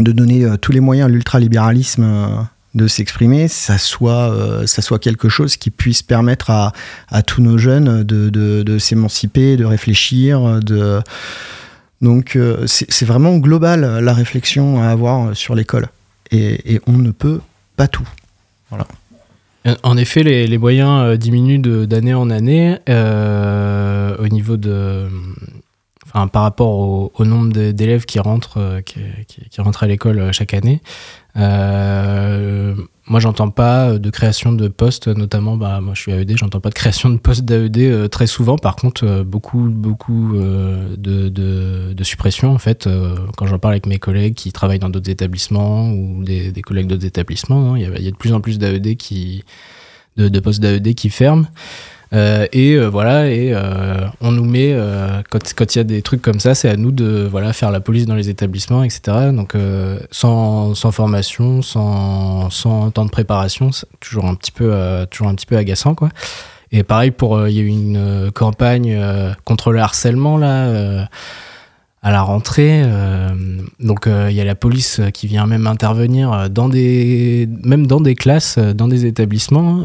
donner 0.00 0.44
euh, 0.44 0.56
tous 0.56 0.72
les 0.72 0.80
moyens 0.80 1.06
à 1.06 1.12
l'ultralibéralisme 1.12 2.46
de 2.74 2.88
s'exprimer, 2.88 3.48
ça 3.48 3.78
soit, 3.78 4.30
ça 4.66 4.82
soit 4.82 4.98
quelque 4.98 5.30
chose 5.30 5.56
qui 5.56 5.70
puisse 5.70 6.02
permettre 6.02 6.50
à, 6.50 7.22
tous 7.22 7.40
nos 7.40 7.56
jeunes 7.56 8.02
de, 8.02 8.78
s'émanciper, 8.78 9.56
de 9.56 9.64
réfléchir. 9.64 10.60
Donc 12.02 12.38
c'est 12.66 13.06
vraiment 13.06 13.38
global 13.38 14.00
la 14.04 14.12
réflexion 14.12 14.82
à 14.82 14.88
avoir 14.88 15.34
sur 15.34 15.54
l'école. 15.54 15.88
Et, 16.30 16.74
et, 16.74 16.80
on 16.86 16.98
ne 16.98 17.12
peut 17.12 17.40
pas 17.76 17.88
tout. 17.88 18.06
Voilà. 18.68 18.86
En 19.82 19.96
effet, 19.96 20.22
les, 20.22 20.58
moyens 20.58 21.02
euh, 21.02 21.16
diminuent 21.16 21.58
d'année 21.86 22.14
en 22.14 22.30
année 22.30 22.76
euh, 22.88 24.16
au 24.18 24.28
niveau 24.28 24.56
de. 24.56 25.08
Par 26.32 26.42
rapport 26.42 27.10
au, 27.14 27.24
nombre 27.24 27.52
d'élèves 27.72 28.06
qui 28.06 28.18
rentrent, 28.18 28.80
qui, 28.84 29.00
qui, 29.28 29.60
à 29.60 29.86
l'école 29.86 30.32
chaque 30.32 30.54
année. 30.54 30.80
moi, 31.34 33.20
j'entends 33.20 33.50
pas 33.50 33.98
de 33.98 34.10
création 34.10 34.52
de 34.52 34.68
postes, 34.68 35.08
notamment, 35.08 35.56
bah, 35.58 35.80
moi 35.82 35.92
je 35.94 36.00
suis 36.00 36.12
AED, 36.12 36.38
j'entends 36.38 36.60
pas 36.60 36.70
de 36.70 36.74
création 36.74 37.10
de 37.10 37.18
postes 37.18 37.44
d'AED 37.44 38.08
très 38.08 38.26
souvent. 38.26 38.56
Par 38.56 38.76
contre, 38.76 39.22
beaucoup, 39.22 39.68
beaucoup 39.68 40.32
de, 40.34 41.28
de, 41.28 41.92
de, 41.92 42.04
suppression, 42.04 42.52
en 42.52 42.58
fait, 42.58 42.88
quand 43.36 43.46
j'en 43.46 43.58
parle 43.58 43.74
avec 43.74 43.86
mes 43.86 43.98
collègues 43.98 44.34
qui 44.34 44.52
travaillent 44.52 44.78
dans 44.78 44.88
d'autres 44.88 45.10
établissements 45.10 45.90
ou 45.90 46.24
des, 46.24 46.62
collègues 46.62 46.86
d'autres 46.86 47.06
établissements, 47.06 47.72
hein, 47.72 47.78
il 47.78 47.82
y, 47.82 48.04
y, 48.04 48.08
a 48.08 48.10
de 48.10 48.16
plus 48.16 48.32
en 48.32 48.40
plus 48.40 48.58
d'AED 48.58 48.96
qui, 48.96 49.44
de, 50.16 50.28
de 50.28 50.40
postes 50.40 50.60
d'AED 50.60 50.94
qui 50.94 51.10
ferment. 51.10 51.46
Euh, 52.16 52.46
et 52.52 52.72
euh, 52.72 52.86
voilà, 52.88 53.28
et 53.28 53.52
euh, 53.52 54.06
on 54.20 54.32
nous 54.32 54.44
met, 54.44 54.74
quand 55.30 55.74
il 55.74 55.78
y 55.78 55.80
a 55.80 55.84
des 55.84 56.02
trucs 56.02 56.22
comme 56.22 56.40
ça, 56.40 56.54
c'est 56.54 56.68
à 56.68 56.76
nous 56.76 56.90
de 56.90 57.28
voilà, 57.30 57.52
faire 57.52 57.70
la 57.70 57.80
police 57.80 58.06
dans 58.06 58.14
les 58.14 58.30
établissements, 58.30 58.82
etc. 58.82 59.32
Donc 59.32 59.54
sans, 60.10 60.74
sans, 60.74 60.92
formation, 60.92 61.62
sans, 61.62 62.50
sans, 62.50 62.90
temps 62.90 63.04
de 63.04 63.10
préparation, 63.10 63.72
c'est 63.72 63.86
toujours 64.00 64.26
un 64.26 64.34
petit 64.34 64.52
peu, 64.52 64.72
toujours 65.10 65.28
un 65.28 65.34
petit 65.34 65.46
peu 65.46 65.56
agaçant. 65.56 65.94
Quoi. 65.94 66.08
Et 66.72 66.82
pareil, 66.82 67.12
il 67.20 67.52
y 67.52 67.58
a 67.58 67.62
eu 67.62 67.66
une 67.66 68.30
campagne 68.34 68.98
contre 69.44 69.72
le 69.72 69.80
harcèlement 69.80 70.38
là 70.38 71.08
à 72.06 72.12
la 72.12 72.22
rentrée. 72.22 72.82
Euh, 72.84 73.30
donc 73.80 74.06
euh, 74.06 74.28
il 74.30 74.36
y 74.36 74.40
a 74.40 74.44
la 74.44 74.54
police 74.54 75.00
qui 75.12 75.26
vient 75.26 75.44
même 75.44 75.66
intervenir 75.66 76.48
dans 76.48 76.68
des, 76.68 77.48
même 77.64 77.88
dans 77.88 78.00
des 78.00 78.14
classes, 78.14 78.58
dans 78.58 78.86
des 78.86 79.06
établissements. 79.06 79.82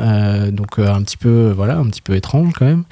donc 0.51 0.77
un 0.77 1.01
petit 1.01 1.17
peu, 1.17 1.51
voilà, 1.55 1.77
un 1.77 1.86
petit 1.86 2.03
peu 2.03 2.15
étrange 2.15 2.53
quand 2.53 2.65
même. 2.65 2.84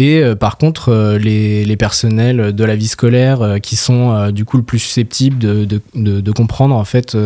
Et 0.00 0.22
euh, 0.22 0.34
par 0.34 0.56
contre, 0.56 0.88
euh, 0.88 1.18
les, 1.18 1.76
personnels 1.76 2.54
de 2.54 2.64
la 2.64 2.74
vie 2.74 2.88
scolaire 2.88 3.42
euh, 3.42 3.58
qui 3.58 3.76
sont 3.76 4.30
du 4.30 4.46
coup 4.46 4.56
le 4.56 4.62
plus 4.62 4.78
susceptibles 4.78 5.38
de, 5.38 6.30
comprendre 6.32 6.74
en 6.74 6.84
fait 6.84 7.16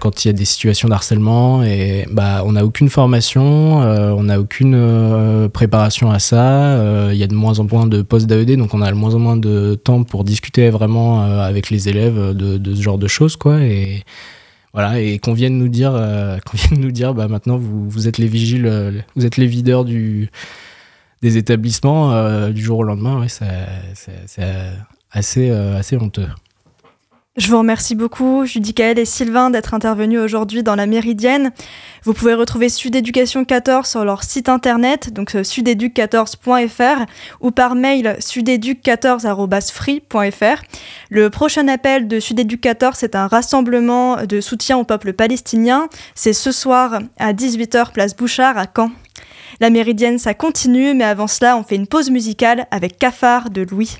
quand 0.00 0.24
il 0.24 0.28
y 0.28 0.30
a 0.30 0.32
des 0.32 0.44
situations 0.44 0.88
d'harcèlement 0.88 1.62
et 1.62 2.06
bah 2.10 2.42
on 2.44 2.52
n'a 2.52 2.64
aucune 2.64 2.88
formation, 2.88 3.78
on 3.78 4.22
n'a 4.24 4.40
aucune 4.40 5.48
préparation 5.52 6.10
à 6.10 6.18
ça. 6.18 7.10
Il 7.12 7.16
y 7.16 7.22
a 7.22 7.26
de 7.26 7.34
moins 7.34 7.60
en 7.60 7.64
moins 7.70 7.86
de 7.86 8.02
postes 8.02 8.26
d'AED, 8.26 8.56
donc 8.56 8.74
on 8.74 8.82
a 8.82 8.90
de 8.90 8.96
moins 8.96 9.14
en 9.14 9.18
moins 9.20 9.36
de 9.36 9.74
temps 9.76 10.02
pour 10.02 10.24
discuter 10.24 10.70
vraiment 10.70 11.22
avec 11.22 11.70
les 11.70 11.88
élèves 11.88 12.34
de, 12.34 12.58
de, 12.58 12.74
ce 12.74 12.82
genre 12.82 12.98
de 12.98 13.06
choses 13.06 13.36
quoi. 13.36 13.60
Et 13.60 14.02
voilà, 14.72 14.98
et 15.00 15.18
qu'on 15.18 15.34
vienne 15.34 15.56
nous 15.56 15.68
dire, 15.68 15.92
qu'on 16.46 16.56
vienne 16.56 16.80
nous 16.80 16.92
dire, 16.92 17.14
bah 17.14 17.28
maintenant 17.28 17.58
vous, 17.58 17.88
vous 17.88 18.08
êtes 18.08 18.18
les 18.18 18.28
vigiles, 18.28 19.04
vous 19.14 19.24
êtes 19.24 19.36
les 19.36 19.46
videurs 19.46 19.84
du 19.84 20.30
des 21.24 21.36
établissements 21.38 22.12
euh, 22.12 22.50
du 22.50 22.62
jour 22.62 22.80
au 22.80 22.82
lendemain, 22.82 23.24
c'est 23.28 23.46
assez, 25.10 25.48
euh, 25.50 25.78
assez 25.78 25.96
honteux. 25.96 26.28
Je 27.38 27.50
vous 27.50 27.56
remercie 27.58 27.94
beaucoup, 27.96 28.44
Judicaël 28.44 28.98
et 28.98 29.06
Sylvain, 29.06 29.48
d'être 29.50 29.72
intervenus 29.72 30.20
aujourd'hui 30.20 30.62
dans 30.62 30.74
la 30.76 30.84
Méridienne. 30.86 31.50
Vous 32.02 32.12
pouvez 32.12 32.34
retrouver 32.34 32.68
Sud 32.68 32.94
Éducation 32.94 33.46
14 33.46 33.88
sur 33.88 34.04
leur 34.04 34.22
site 34.22 34.50
internet, 34.50 35.14
donc 35.14 35.34
euh, 35.34 35.40
sudeduc14.fr, 35.40 37.06
ou 37.40 37.50
par 37.50 37.74
mail 37.74 38.18
sudeduc14.free.fr. 38.20 40.62
Le 41.08 41.30
prochain 41.30 41.68
appel 41.68 42.06
de 42.06 42.20
Sudeduc 42.20 42.60
14, 42.60 42.98
c'est 42.98 43.16
un 43.16 43.28
rassemblement 43.28 44.26
de 44.26 44.42
soutien 44.42 44.76
au 44.76 44.84
peuple 44.84 45.14
palestinien. 45.14 45.88
C'est 46.14 46.34
ce 46.34 46.52
soir 46.52 46.98
à 47.18 47.32
18h, 47.32 47.92
place 47.92 48.14
Bouchard 48.14 48.58
à 48.58 48.66
Caen. 48.66 48.90
La 49.60 49.70
méridienne, 49.70 50.18
ça 50.18 50.34
continue, 50.34 50.94
mais 50.94 51.04
avant 51.04 51.28
cela, 51.28 51.56
on 51.56 51.62
fait 51.62 51.76
une 51.76 51.86
pause 51.86 52.10
musicale 52.10 52.66
avec 52.70 52.98
Cafard 52.98 53.50
de 53.50 53.62
Louis. 53.62 53.98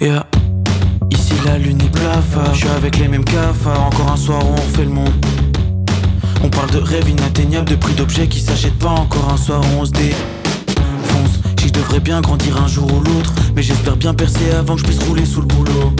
Yeah. 0.00 0.26
Ici 1.10 1.32
la 1.46 1.58
lune 1.58 1.80
est 1.80 1.88
blafard, 1.88 2.54
je 2.54 2.60
suis 2.60 2.68
avec 2.68 2.98
les 2.98 3.08
mêmes 3.08 3.24
cafards, 3.24 3.86
encore 3.86 4.12
un 4.12 4.16
soir 4.16 4.40
on 4.46 4.56
fait 4.56 4.84
le 4.84 4.90
monde. 4.90 5.24
On 6.44 6.50
parle 6.50 6.70
de 6.70 6.78
rêves 6.78 7.08
inatteignables, 7.08 7.70
de 7.70 7.76
prix 7.76 7.94
d'objets 7.94 8.28
qui 8.28 8.40
s'achètent 8.40 8.78
pas, 8.78 8.90
encore 8.90 9.32
un 9.32 9.36
soir 9.36 9.62
on 9.78 9.84
se 9.84 9.92
défonce. 9.92 11.40
Je 11.58 11.70
devrais 11.70 12.00
bien 12.00 12.20
grandir 12.20 12.62
un 12.62 12.68
jour 12.68 12.84
ou 12.92 13.00
l'autre, 13.00 13.32
mais 13.54 13.62
j'espère 13.62 13.96
bien 13.96 14.14
percer 14.14 14.50
avant 14.50 14.74
que 14.74 14.82
je 14.82 14.86
puisse 14.86 15.02
rouler 15.04 15.24
sous 15.24 15.40
le 15.40 15.46
boulot. 15.46 15.92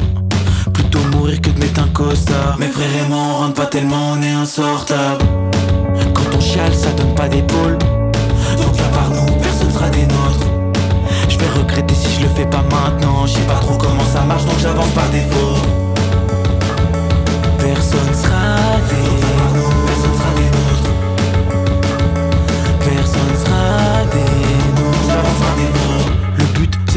Plutôt 0.76 1.00
mourir 1.12 1.40
que 1.40 1.50
de 1.50 1.58
mettre 1.58 1.80
un 1.82 1.88
costard. 1.88 2.56
Mes 2.58 2.68
frères 2.68 2.94
et 3.04 3.08
moi 3.08 3.18
on 3.18 3.34
rentre 3.42 3.54
pas 3.54 3.66
tellement 3.66 4.12
on 4.12 4.22
est 4.22 4.30
insortable. 4.30 5.24
Quand 6.14 6.36
on 6.36 6.40
chiale 6.40 6.74
ça 6.74 6.90
donne 6.92 7.14
pas 7.14 7.28
d'épaule. 7.28 7.78
Donc 8.58 8.78
à 8.78 8.88
part 8.94 9.10
nous 9.10 9.32
personne 9.40 9.72
sera 9.72 9.88
des 9.88 10.02
nôtres. 10.02 10.46
Je 11.28 11.38
vais 11.38 11.48
regretter 11.58 11.94
si 11.94 12.08
je 12.16 12.26
le 12.26 12.28
fais 12.28 12.46
pas 12.46 12.64
maintenant. 12.70 13.26
Je 13.26 13.32
sais 13.32 13.46
pas 13.46 13.60
trop 13.60 13.76
comment 13.76 14.04
ça 14.12 14.20
marche 14.20 14.44
donc 14.44 14.58
j'avance 14.60 14.90
par 14.90 15.08
défaut. 15.08 15.56
Personne 17.58 18.14
sera 18.14 18.56
des 18.90 19.25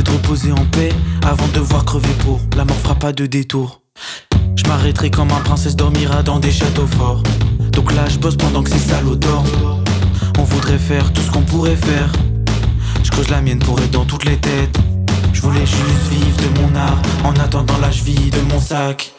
de 0.03 0.11
reposer 0.11 0.51
en 0.51 0.65
paix 0.71 0.91
avant 1.25 1.47
de 1.53 1.59
voir 1.59 1.85
crever 1.85 2.13
pour. 2.19 2.39
La 2.55 2.65
mort 2.65 2.77
fera 2.77 2.95
pas 2.95 3.11
de 3.11 3.25
détour. 3.25 3.81
Je 4.55 4.63
m'arrêterai 4.67 5.09
quand 5.09 5.25
ma 5.25 5.39
princesse 5.39 5.75
dormira 5.75 6.23
dans 6.23 6.39
des 6.39 6.51
châteaux 6.51 6.87
forts. 6.87 7.23
Donc 7.71 7.93
là, 7.93 8.07
je 8.07 8.17
bosse 8.17 8.35
pendant 8.37 8.63
que 8.63 8.69
ces 8.69 8.79
salauds 8.79 9.15
dorment. 9.15 9.83
On 10.37 10.43
voudrait 10.43 10.77
faire 10.77 11.11
tout 11.11 11.21
ce 11.21 11.31
qu'on 11.31 11.41
pourrait 11.41 11.75
faire. 11.75 12.11
Je 13.03 13.11
creuse 13.11 13.29
la 13.29 13.41
mienne 13.41 13.59
pour 13.59 13.79
être 13.79 13.91
dans 13.91 14.05
toutes 14.05 14.25
les 14.25 14.37
têtes. 14.37 14.77
Je 15.33 15.41
voulais 15.41 15.65
juste 15.65 16.07
vivre 16.09 16.37
de 16.37 16.61
mon 16.61 16.75
art 16.75 17.01
en 17.23 17.33
attendant 17.33 17.77
l'âge 17.81 18.03
vie 18.03 18.29
de 18.29 18.41
mon 18.51 18.59
sac. 18.59 19.13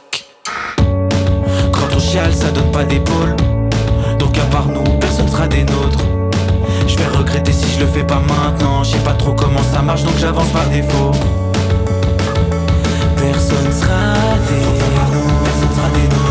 Quand 1.73 1.95
on 1.95 2.01
chiale, 2.01 2.35
ça 2.35 2.51
donne 2.51 2.71
pas 2.71 2.85
d'épaule. 2.85 3.37
Donc 4.19 4.39
à 4.39 4.45
part 4.47 4.69
nous, 4.69 4.85
personne 4.99 5.29
sera 5.29 5.47
des 5.47 5.65
nôtres. 5.65 6.10
Je 6.91 6.97
vais 6.97 7.07
regretter 7.07 7.53
si 7.53 7.67
je 7.75 7.81
le 7.81 7.87
fais 7.87 8.03
pas 8.03 8.21
maintenant. 8.21 8.83
Je 8.83 8.91
sais 8.91 9.05
pas 9.05 9.13
trop 9.13 9.33
comment 9.33 9.63
ça 9.73 9.81
marche, 9.81 10.03
donc 10.03 10.17
j'avance 10.19 10.49
par 10.49 10.67
défaut. 10.67 11.13
Personne 13.17 13.73
sera 13.73 14.15
des 14.49 14.65
sera 15.75 15.89
des 15.95 16.30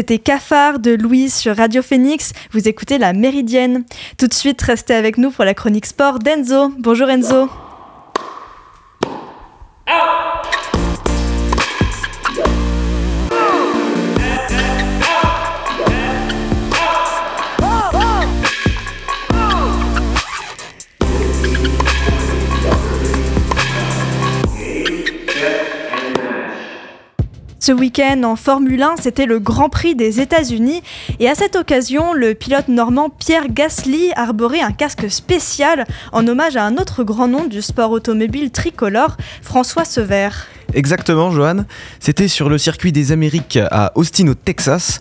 C'était 0.00 0.18
Cafard 0.18 0.78
de 0.78 0.92
Louise 0.92 1.34
sur 1.34 1.54
Radio 1.54 1.82
Phoenix. 1.82 2.32
Vous 2.52 2.68
écoutez 2.68 2.96
la 2.96 3.12
Méridienne. 3.12 3.84
Tout 4.16 4.28
de 4.28 4.32
suite, 4.32 4.62
restez 4.62 4.94
avec 4.94 5.18
nous 5.18 5.30
pour 5.30 5.44
la 5.44 5.52
chronique 5.52 5.84
sport 5.84 6.18
d'Enzo. 6.18 6.72
Bonjour 6.78 7.10
Enzo. 7.10 7.50
Ce 27.70 27.74
week-end 27.74 28.24
en 28.24 28.34
Formule 28.34 28.82
1, 28.82 28.96
c'était 29.00 29.26
le 29.26 29.38
Grand 29.38 29.68
Prix 29.68 29.94
des 29.94 30.20
États-Unis 30.20 30.82
et 31.20 31.28
à 31.28 31.36
cette 31.36 31.54
occasion, 31.54 32.14
le 32.14 32.34
pilote 32.34 32.66
normand 32.66 33.10
Pierre 33.10 33.46
Gasly 33.48 34.10
arborait 34.16 34.60
un 34.60 34.72
casque 34.72 35.08
spécial 35.08 35.86
en 36.10 36.26
hommage 36.26 36.56
à 36.56 36.64
un 36.64 36.78
autre 36.78 37.04
grand 37.04 37.28
nom 37.28 37.44
du 37.44 37.62
sport 37.62 37.92
automobile 37.92 38.50
tricolore, 38.50 39.16
François 39.40 39.84
Sever. 39.84 40.30
Exactement, 40.74 41.30
Johan. 41.30 41.64
C'était 41.98 42.28
sur 42.28 42.48
le 42.48 42.56
circuit 42.56 42.92
des 42.92 43.12
Amériques 43.12 43.58
à 43.70 43.92
Austin, 43.96 44.28
au 44.28 44.34
Texas, 44.34 45.00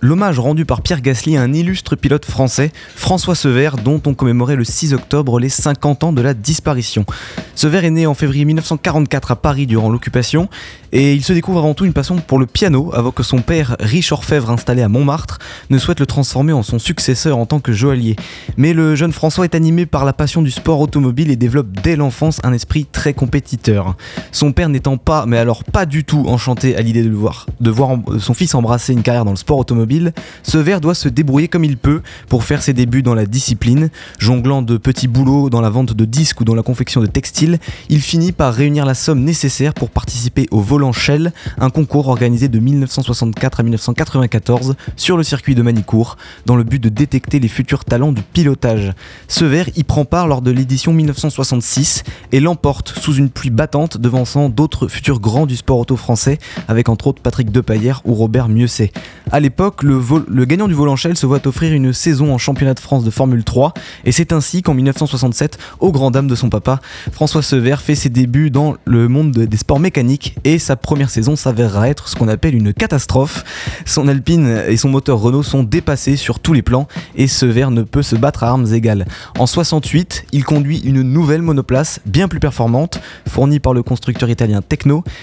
l'hommage 0.00 0.38
rendu 0.38 0.64
par 0.64 0.82
Pierre 0.82 1.00
Gasly 1.00 1.36
à 1.36 1.42
un 1.42 1.52
illustre 1.52 1.96
pilote 1.96 2.24
français, 2.24 2.70
François 2.94 3.34
Sever, 3.34 3.70
dont 3.82 4.00
on 4.06 4.14
commémorait 4.14 4.56
le 4.56 4.64
6 4.64 4.94
octobre 4.94 5.40
les 5.40 5.48
50 5.48 6.04
ans 6.04 6.12
de 6.12 6.22
la 6.22 6.34
disparition. 6.34 7.04
Sever 7.54 7.84
est 7.84 7.90
né 7.90 8.06
en 8.06 8.14
février 8.14 8.44
1944 8.44 9.32
à 9.32 9.36
Paris 9.36 9.66
durant 9.66 9.90
l'occupation 9.90 10.48
et 10.92 11.14
il 11.14 11.22
se 11.22 11.32
découvre 11.32 11.58
avant 11.58 11.74
tout 11.74 11.84
une 11.84 11.92
passion 11.92 12.16
pour 12.16 12.38
le 12.38 12.46
piano 12.46 12.90
avant 12.94 13.10
que 13.10 13.22
son 13.22 13.40
père, 13.40 13.76
riche 13.80 14.12
orfèvre 14.12 14.50
installé 14.50 14.82
à 14.82 14.88
Montmartre, 14.88 15.38
ne 15.68 15.78
souhaite 15.78 16.00
le 16.00 16.06
transformer 16.06 16.52
en 16.52 16.62
son 16.62 16.78
successeur 16.78 17.36
en 17.36 17.46
tant 17.46 17.60
que 17.60 17.72
joaillier. 17.72 18.16
Mais 18.56 18.72
le 18.72 18.94
jeune 18.94 19.12
François 19.12 19.44
est 19.44 19.54
animé 19.54 19.86
par 19.86 20.04
la 20.04 20.12
passion 20.12 20.42
du 20.42 20.50
sport 20.50 20.80
automobile 20.80 21.30
et 21.30 21.36
développe 21.36 21.68
dès 21.82 21.96
l'enfance 21.96 22.40
un 22.44 22.52
esprit 22.52 22.86
très 22.86 23.12
compétiteur. 23.12 23.96
Son 24.32 24.52
père 24.52 24.68
n'étant 24.68 24.96
pas, 25.00 25.26
mais 25.26 25.38
alors 25.38 25.64
pas 25.64 25.86
du 25.86 26.04
tout 26.04 26.24
enchanté 26.28 26.76
à 26.76 26.82
l'idée 26.82 27.02
de 27.02 27.08
le 27.08 27.16
voir, 27.16 27.46
de 27.60 27.70
voir 27.70 27.98
son 28.18 28.34
fils 28.34 28.54
embrasser 28.54 28.92
une 28.92 29.02
carrière 29.02 29.24
dans 29.24 29.32
le 29.32 29.36
sport 29.36 29.58
automobile, 29.58 30.12
Sever 30.42 30.78
doit 30.80 30.94
se 30.94 31.08
débrouiller 31.08 31.48
comme 31.48 31.64
il 31.64 31.76
peut 31.76 32.02
pour 32.28 32.44
faire 32.44 32.62
ses 32.62 32.72
débuts 32.72 33.02
dans 33.02 33.14
la 33.14 33.26
discipline, 33.26 33.90
jonglant 34.18 34.62
de 34.62 34.76
petits 34.76 35.08
boulots 35.08 35.50
dans 35.50 35.60
la 35.60 35.70
vente 35.70 35.92
de 35.92 36.04
disques 36.04 36.40
ou 36.40 36.44
dans 36.44 36.54
la 36.54 36.62
confection 36.62 37.00
de 37.00 37.06
textiles. 37.06 37.58
Il 37.88 38.00
finit 38.00 38.32
par 38.32 38.54
réunir 38.54 38.86
la 38.86 38.94
somme 38.94 39.22
nécessaire 39.24 39.74
pour 39.74 39.90
participer 39.90 40.46
au 40.50 40.60
Volant 40.60 40.92
Shell, 40.92 41.32
un 41.58 41.70
concours 41.70 42.08
organisé 42.08 42.48
de 42.48 42.58
1964 42.58 43.60
à 43.60 43.62
1994 43.62 44.76
sur 44.96 45.16
le 45.16 45.22
circuit 45.22 45.54
de 45.54 45.62
Manicourt, 45.62 46.16
dans 46.46 46.56
le 46.56 46.64
but 46.64 46.80
de 46.80 46.88
détecter 46.88 47.40
les 47.40 47.48
futurs 47.48 47.84
talents 47.84 48.12
du 48.12 48.22
pilotage. 48.22 48.92
Sever 49.28 49.64
y 49.76 49.84
prend 49.84 50.04
part 50.04 50.28
lors 50.28 50.42
de 50.42 50.50
l'édition 50.50 50.92
1966 50.92 52.04
et 52.32 52.40
l'emporte 52.40 52.94
sous 52.98 53.14
une 53.14 53.30
pluie 53.30 53.50
battante 53.50 53.98
devançant 53.98 54.48
d'autres 54.48 54.88
futurs 54.90 55.20
grands 55.20 55.46
du 55.46 55.56
sport 55.56 55.78
auto 55.78 55.96
français, 55.96 56.38
avec 56.68 56.88
entre 56.88 57.06
autres 57.06 57.22
Patrick 57.22 57.50
Depailler 57.50 57.94
ou 58.04 58.14
Robert 58.14 58.48
Mieuxet. 58.48 58.92
À 59.32 59.40
l'époque, 59.40 59.82
le, 59.82 60.44
gagnant 60.44 60.68
du 60.68 60.74
Volanchel 60.74 61.16
se 61.16 61.24
voit 61.24 61.46
offrir 61.46 61.72
une 61.72 61.92
saison 61.92 62.34
en 62.34 62.38
championnat 62.38 62.74
de 62.74 62.80
France 62.80 63.04
de 63.04 63.10
Formule 63.10 63.44
3, 63.44 63.72
et 64.04 64.12
c'est 64.12 64.32
ainsi 64.32 64.62
qu'en 64.62 64.74
1967, 64.74 65.58
au 65.78 65.92
grand 65.92 66.10
dame 66.10 66.26
de 66.26 66.34
son 66.34 66.50
papa, 66.50 66.80
François 67.12 67.42
Sever 67.42 67.76
fait 67.82 67.94
ses 67.94 68.08
débuts 68.08 68.50
dans 68.50 68.74
le 68.84 69.08
monde 69.08 69.30
des 69.30 69.56
sports 69.56 69.80
mécaniques, 69.80 70.36
et 70.44 70.58
sa 70.58 70.76
première 70.76 71.10
saison 71.10 71.36
s'avérera 71.36 71.88
être 71.88 72.08
ce 72.08 72.16
qu'on 72.16 72.28
appelle 72.28 72.54
une 72.54 72.74
catastrophe. 72.74 73.44
Son 73.86 74.08
Alpine 74.08 74.62
et 74.66 74.76
son 74.76 74.88
moteur 74.88 75.20
Renault 75.20 75.44
sont 75.44 75.62
dépassés 75.62 76.16
sur 76.16 76.40
tous 76.40 76.52
les 76.52 76.62
plans, 76.62 76.88
et 77.14 77.28
Sever 77.28 77.68
ne 77.70 77.82
peut 77.82 78.02
se 78.02 78.16
battre 78.16 78.42
à 78.42 78.48
armes 78.48 78.72
égales. 78.72 79.06
En 79.38 79.46
68, 79.46 80.24
il 80.32 80.44
conduit 80.44 80.80
une 80.80 81.02
nouvelle 81.02 81.42
monoplace, 81.42 82.00
bien 82.06 82.26
plus 82.26 82.40
performante, 82.40 83.00
fournie 83.28 83.60
par 83.60 83.74
le 83.74 83.82
constructeur 83.82 84.28
italien 84.28 84.60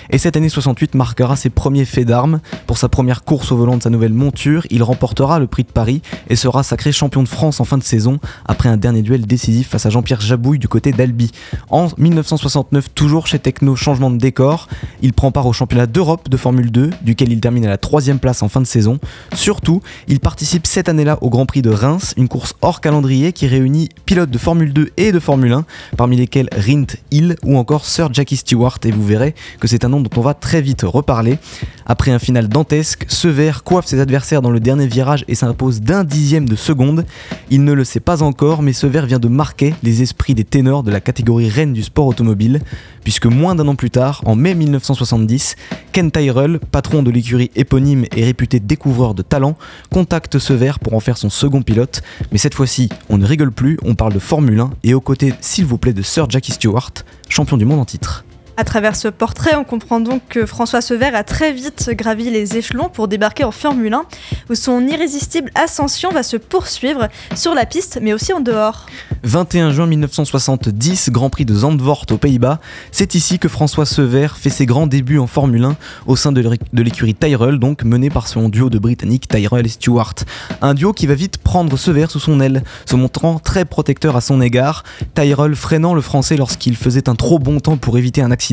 Et 0.10 0.18
cette 0.18 0.38
année 0.38 0.50
68 0.50 0.96
marquera 0.96 1.36
ses 1.36 1.50
premiers 1.50 1.86
faits 1.86 2.08
d'armes. 2.08 2.40
Pour 2.66 2.78
sa 2.78 2.90
première 2.90 3.24
course 3.24 3.52
au 3.52 3.58
volant 3.58 3.78
de 3.78 3.84
sa 3.84 3.90
nouvelle 3.90 4.14
monture, 4.14 4.66
il 4.70 4.84
remportera 4.84 5.40
le 5.40 5.48
prix 5.48 5.64
de 5.64 5.72
Paris 5.72 6.02
et 6.30 6.36
sera 6.36 6.64
sacré 6.64 6.92
champion 6.92 7.24
de 7.24 7.28
France 7.28 7.60
en 7.60 7.66
fin 7.66 7.78
de 7.78 7.84
saison 7.84 8.20
après 8.46 8.70
un 8.70 8.78
dernier 8.78 9.02
duel 9.02 9.26
décisif 9.26 9.70
face 9.70 9.86
à 9.86 9.90
Jean-Pierre 9.90 10.22
Jabouille 10.22 10.60
du 10.60 10.68
côté 10.68 10.92
d'Albi. 10.92 11.32
En 11.70 11.88
1969, 11.98 12.94
toujours 12.94 13.28
chez 13.28 13.40
Tecno, 13.40 13.76
changement 13.76 14.12
de 14.12 14.18
décor, 14.18 14.68
il 15.02 15.14
prend 15.14 15.32
part 15.32 15.48
au 15.48 15.54
championnat 15.54 15.88
d'Europe 15.88 16.30
de 16.30 16.38
Formule 16.38 16.72
2, 16.72 16.92
duquel 17.02 17.32
il 17.32 17.40
termine 17.40 17.66
à 17.66 17.70
la 17.70 17.78
troisième 17.78 18.20
place 18.20 18.42
en 18.44 18.50
fin 18.50 18.62
de 18.62 18.68
saison. 18.68 19.00
Surtout, 19.34 19.82
il 20.08 20.20
participe 20.20 20.68
cette 20.68 20.90
année-là 20.90 21.18
au 21.22 21.30
Grand 21.30 21.46
Prix 21.46 21.62
de 21.62 21.70
Reims, 21.70 22.14
une 22.18 22.28
course 22.28 22.54
hors 22.62 22.82
calendrier 22.82 23.34
qui 23.34 23.48
réunit 23.48 23.90
pilotes 24.06 24.30
de 24.30 24.38
Formule 24.38 24.74
2 24.74 24.92
et 24.98 25.12
de 25.12 25.20
Formule 25.20 25.54
1, 25.54 25.66
parmi 25.98 26.16
lesquels 26.18 26.50
Rint 26.56 26.98
Hill 27.12 27.36
ou 27.44 27.58
encore 27.58 27.86
Sir 27.86 28.14
Jackie 28.14 28.38
Stewart, 28.38 28.78
et 28.84 28.92
vous 28.92 29.06
verrez 29.06 29.36
que 29.60 29.68
c'est 29.68 29.86
un 29.86 29.90
nom 29.90 30.02
dont 30.02 30.10
on 30.18 30.22
va 30.22 30.34
très 30.34 30.62
vite 30.62 30.82
reparler. 30.84 31.40
Après 31.86 32.12
un 32.12 32.20
final 32.20 32.48
dantesque, 32.48 33.06
Sever 33.08 33.52
coiffe 33.64 33.86
ses 33.86 34.00
adversaires 34.00 34.42
dans 34.42 34.52
le 34.52 34.60
dernier 34.60 34.88
virage 34.88 35.26
et 35.28 35.36
s'impose 35.36 35.82
d'un 35.82 36.04
dixième 36.04 36.48
de 36.48 36.56
seconde. 36.56 37.06
Il 37.50 37.64
ne 37.64 37.74
le 37.74 37.84
sait 37.84 38.00
pas 38.00 38.24
encore, 38.24 38.62
mais 38.62 38.74
Sever 38.74 39.06
vient 39.06 39.20
de 39.20 39.28
marquer 39.28 39.74
les 39.84 40.02
esprits 40.02 40.34
des 40.34 40.44
ténors 40.44 40.84
de 40.84 40.92
la 40.92 41.00
catégorie 41.00 41.50
reine 41.50 41.74
du 41.74 41.84
sport 41.84 42.08
automobile, 42.08 42.62
puisque 43.04 43.26
moins 43.26 43.56
d'un 43.56 43.68
an 43.68 43.76
plus 43.76 43.90
tard, 43.90 44.22
en 44.26 44.36
mai 44.36 44.54
1970, 44.54 45.56
Ken 45.94 46.12
Tyrrell, 46.12 46.60
patron 46.72 47.04
de 47.04 47.12
l'écurie 47.12 47.52
éponyme 47.56 48.06
et 48.16 48.26
réputé 48.26 48.60
découvreur 48.60 49.14
de 49.14 49.22
talent, 49.22 49.58
contacte 49.90 50.40
Sever 50.40 50.74
pour 50.82 50.94
en 50.94 51.00
faire 51.00 51.18
son 51.18 51.30
second 51.30 51.62
pilote. 51.62 52.02
Mais 52.32 52.38
cette 52.38 52.54
fois-ci, 52.54 52.90
on 53.10 53.18
ne 53.18 53.26
rigole 53.26 53.52
plus, 53.52 53.80
on 53.84 53.96
parle 53.96 54.14
de 54.14 54.20
Formule 54.20 54.60
1 54.60 54.72
et 54.84 54.94
aux 54.94 55.02
côtés, 55.02 55.34
s'il 55.42 55.66
vous 55.66 55.78
plaît, 55.78 55.94
de 55.94 56.02
Sir 56.02 56.30
Jackie 56.30 56.52
Stewart, 56.52 56.92
champion 57.30 57.58
du 57.58 57.66
monde 57.66 57.80
en 57.80 57.86
titre. 57.86 58.27
À 58.60 58.64
travers 58.64 58.96
ce 58.96 59.08
portrait, 59.08 59.54
on 59.56 59.64
comprend 59.64 60.00
donc 60.00 60.24
que 60.30 60.48
François 60.48 60.82
Sever 60.82 61.12
a 61.14 61.24
très 61.24 61.54
vite 61.54 61.92
gravi 61.92 62.32
les 62.32 62.58
échelons 62.58 62.90
pour 62.90 63.08
débarquer 63.08 63.44
en 63.44 63.52
Formule 63.52 63.94
1, 63.94 64.06
où 64.50 64.56
son 64.56 64.82
irrésistible 64.88 65.52
ascension 65.54 66.10
va 66.10 66.24
se 66.24 66.38
poursuivre 66.38 67.08
sur 67.36 67.54
la 67.54 67.68
piste, 67.68 68.00
mais 68.02 68.14
aussi 68.14 68.34
en 68.34 68.40
dehors. 68.40 68.88
21 69.22 69.74
juin 69.74 69.86
1970, 69.86 71.12
Grand 71.12 71.30
Prix 71.30 71.46
de 71.46 71.54
Zandvoort 71.54 72.08
aux 72.10 72.18
Pays-Bas. 72.18 72.60
C'est 72.92 73.14
ici 73.14 73.38
que 73.38 73.48
François 73.48 73.86
Sever 73.86 74.30
fait 74.36 74.50
ses 74.50 74.66
grands 74.66 74.88
débuts 74.88 75.20
en 75.20 75.28
Formule 75.28 75.64
1 75.64 75.76
au 76.08 76.16
sein 76.16 76.32
de 76.32 76.42
l'écurie 76.82 77.14
Tyrrell, 77.14 77.60
donc 77.60 77.84
mené 77.84 78.10
par 78.10 78.28
son 78.28 78.50
duo 78.50 78.72
de 78.72 78.80
Britanniques 78.80 79.28
Tyrrell 79.28 79.68
et 79.68 79.70
Stewart. 79.70 80.16
Un 80.64 80.74
duo 80.74 80.94
qui 80.94 81.06
va 81.06 81.14
vite 81.14 81.38
prendre 81.38 81.78
Sever 81.78 82.08
sous 82.10 82.20
son 82.20 82.40
aile, 82.40 82.64
se 82.88 82.96
montrant 82.96 83.38
très 83.38 83.66
protecteur 83.66 84.16
à 84.16 84.22
son 84.22 84.42
égard. 84.42 84.84
Tyrrell 85.14 85.56
freinant 85.56 85.94
le 85.94 86.02
français 86.02 86.38
lorsqu'il 86.38 86.76
faisait 86.76 87.08
un 87.08 87.14
trop 87.14 87.38
bon 87.38 87.60
temps 87.60 87.78
pour 87.78 88.00
éviter 88.00 88.24
un 88.24 88.32
accident 88.32 88.47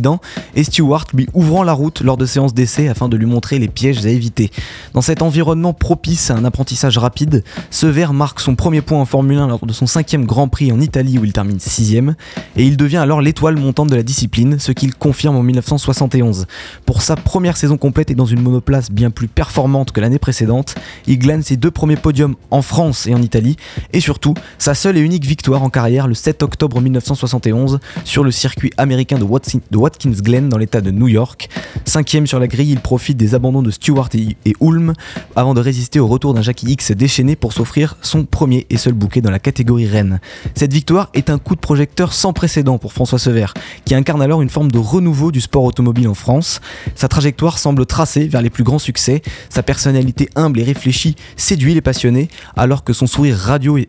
et 0.54 0.64
Stewart 0.64 1.04
lui 1.14 1.28
ouvrant 1.34 1.62
la 1.62 1.72
route 1.72 2.00
lors 2.00 2.16
de 2.16 2.26
séances 2.26 2.54
d'essai 2.54 2.88
afin 2.88 3.08
de 3.08 3.16
lui 3.16 3.26
montrer 3.26 3.58
les 3.58 3.68
pièges 3.68 4.04
à 4.04 4.08
éviter. 4.08 4.50
Dans 4.92 5.00
cet 5.00 5.22
environnement 5.22 5.72
propice 5.72 6.30
à 6.30 6.34
un 6.34 6.44
apprentissage 6.44 6.98
rapide, 6.98 7.44
Sever 7.70 8.08
marque 8.12 8.40
son 8.40 8.56
premier 8.56 8.80
point 8.80 9.00
en 9.00 9.04
Formule 9.04 9.38
1 9.38 9.48
lors 9.48 9.66
de 9.66 9.72
son 9.72 9.86
cinquième 9.86 10.24
Grand 10.24 10.48
Prix 10.48 10.72
en 10.72 10.80
Italie 10.80 11.18
où 11.18 11.24
il 11.24 11.32
termine 11.32 11.60
sixième, 11.60 12.14
et 12.56 12.64
il 12.64 12.76
devient 12.76 12.98
alors 12.98 13.20
l'étoile 13.20 13.56
montante 13.56 13.90
de 13.90 13.96
la 13.96 14.02
discipline, 14.02 14.58
ce 14.58 14.72
qu'il 14.72 14.94
confirme 14.94 15.36
en 15.36 15.42
1971. 15.42 16.46
Pour 16.86 17.02
sa 17.02 17.16
première 17.16 17.56
saison 17.56 17.76
complète 17.76 18.10
et 18.10 18.14
dans 18.14 18.26
une 18.26 18.40
monoplace 18.40 18.90
bien 18.90 19.10
plus 19.10 19.28
performante 19.28 19.92
que 19.92 20.00
l'année 20.00 20.18
précédente, 20.18 20.74
il 21.06 21.18
glane 21.18 21.42
ses 21.42 21.56
deux 21.56 21.70
premiers 21.70 21.96
podiums 21.96 22.36
en 22.50 22.62
France 22.62 23.06
et 23.06 23.14
en 23.14 23.22
Italie, 23.22 23.56
et 23.92 24.00
surtout 24.00 24.34
sa 24.58 24.74
seule 24.74 24.96
et 24.96 25.00
unique 25.00 25.24
victoire 25.24 25.62
en 25.62 25.70
carrière 25.70 26.06
le 26.06 26.14
7 26.14 26.42
octobre 26.42 26.80
1971 26.80 27.80
sur 28.04 28.24
le 28.24 28.30
circuit 28.30 28.72
américain 28.76 29.18
de, 29.18 29.24
Watson, 29.24 29.60
de 29.70 29.78
Watkins 29.84 30.12
Glen 30.12 30.48
dans 30.48 30.56
l'état 30.56 30.80
de 30.80 30.90
New 30.90 31.08
York. 31.08 31.50
Cinquième 31.84 32.26
sur 32.26 32.38
la 32.38 32.46
grille, 32.46 32.70
il 32.70 32.80
profite 32.80 33.18
des 33.18 33.34
abandons 33.34 33.60
de 33.60 33.70
Stewart 33.70 34.08
et, 34.14 34.54
Ulm 34.62 34.94
avant 35.36 35.52
de 35.52 35.60
résister 35.60 36.00
au 36.00 36.06
retour 36.06 36.32
d'un 36.32 36.40
Jackie 36.40 36.72
X 36.72 36.92
déchaîné 36.92 37.36
pour 37.36 37.52
s'offrir 37.52 37.98
son 38.00 38.24
premier 38.24 38.66
et 38.70 38.78
seul 38.78 38.94
bouquet 38.94 39.20
dans 39.20 39.30
la 39.30 39.38
catégorie 39.38 39.86
reine. 39.86 40.20
Cette 40.54 40.72
victoire 40.72 41.10
est 41.12 41.28
un 41.28 41.36
coup 41.36 41.54
de 41.54 41.60
projecteur 41.60 42.14
sans 42.14 42.32
précédent 42.32 42.78
pour 42.78 42.94
François 42.94 43.18
Sever, 43.18 43.48
qui 43.84 43.94
incarne 43.94 44.22
alors 44.22 44.40
une 44.40 44.48
forme 44.48 44.72
de 44.72 44.78
renouveau 44.78 45.30
du 45.30 45.42
sport 45.42 45.64
automobile 45.64 46.08
en 46.08 46.14
France. 46.14 46.62
Sa 46.94 47.08
trajectoire 47.08 47.58
semble 47.58 47.84
tracée 47.84 48.26
vers 48.26 48.40
les 48.40 48.48
plus 48.48 48.64
grands 48.64 48.78
succès, 48.78 49.20
sa 49.50 49.62
personnalité 49.62 50.30
humble 50.34 50.60
et 50.60 50.64
réfléchie 50.64 51.14
séduit 51.36 51.74
les 51.74 51.82
passionnés, 51.82 52.30
alors 52.56 52.84
que 52.84 52.94
son 52.94 53.06
sourire, 53.06 53.36
radio 53.36 53.76
et, 53.76 53.88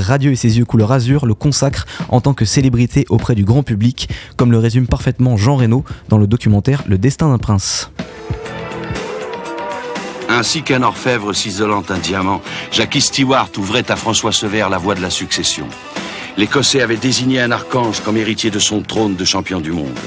radieux 0.00 0.32
et 0.32 0.36
ses 0.36 0.58
yeux 0.58 0.66
couleur 0.66 0.92
azur 0.92 1.24
le 1.24 1.32
consacrent 1.32 1.86
en 2.10 2.20
tant 2.20 2.34
que 2.34 2.44
célébrité 2.44 3.06
auprès 3.08 3.34
du 3.34 3.46
grand 3.46 3.62
public, 3.62 4.10
comme 4.36 4.52
le 4.52 4.58
résume 4.58 4.86
parfaitement 4.86 4.97
Jean 5.36 5.56
Reno 5.56 5.84
dans 6.08 6.18
le 6.18 6.26
documentaire 6.26 6.82
Le 6.86 6.98
destin 6.98 7.28
d'un 7.28 7.38
prince. 7.38 7.90
Ainsi 10.28 10.62
qu'un 10.62 10.82
orfèvre 10.82 11.32
s'isolant 11.32 11.82
un 11.88 11.98
diamant, 11.98 12.42
Jackie 12.70 13.00
Stewart 13.00 13.48
ouvrait 13.56 13.90
à 13.90 13.96
François 13.96 14.32
Sever 14.32 14.66
la 14.70 14.78
voie 14.78 14.94
de 14.94 15.00
la 15.00 15.10
succession. 15.10 15.66
L'Écossais 16.36 16.82
avait 16.82 16.96
désigné 16.96 17.40
un 17.40 17.50
archange 17.50 18.00
comme 18.00 18.16
héritier 18.16 18.50
de 18.50 18.58
son 18.58 18.82
trône 18.82 19.16
de 19.16 19.24
champion 19.24 19.60
du 19.60 19.72
monde. 19.72 19.98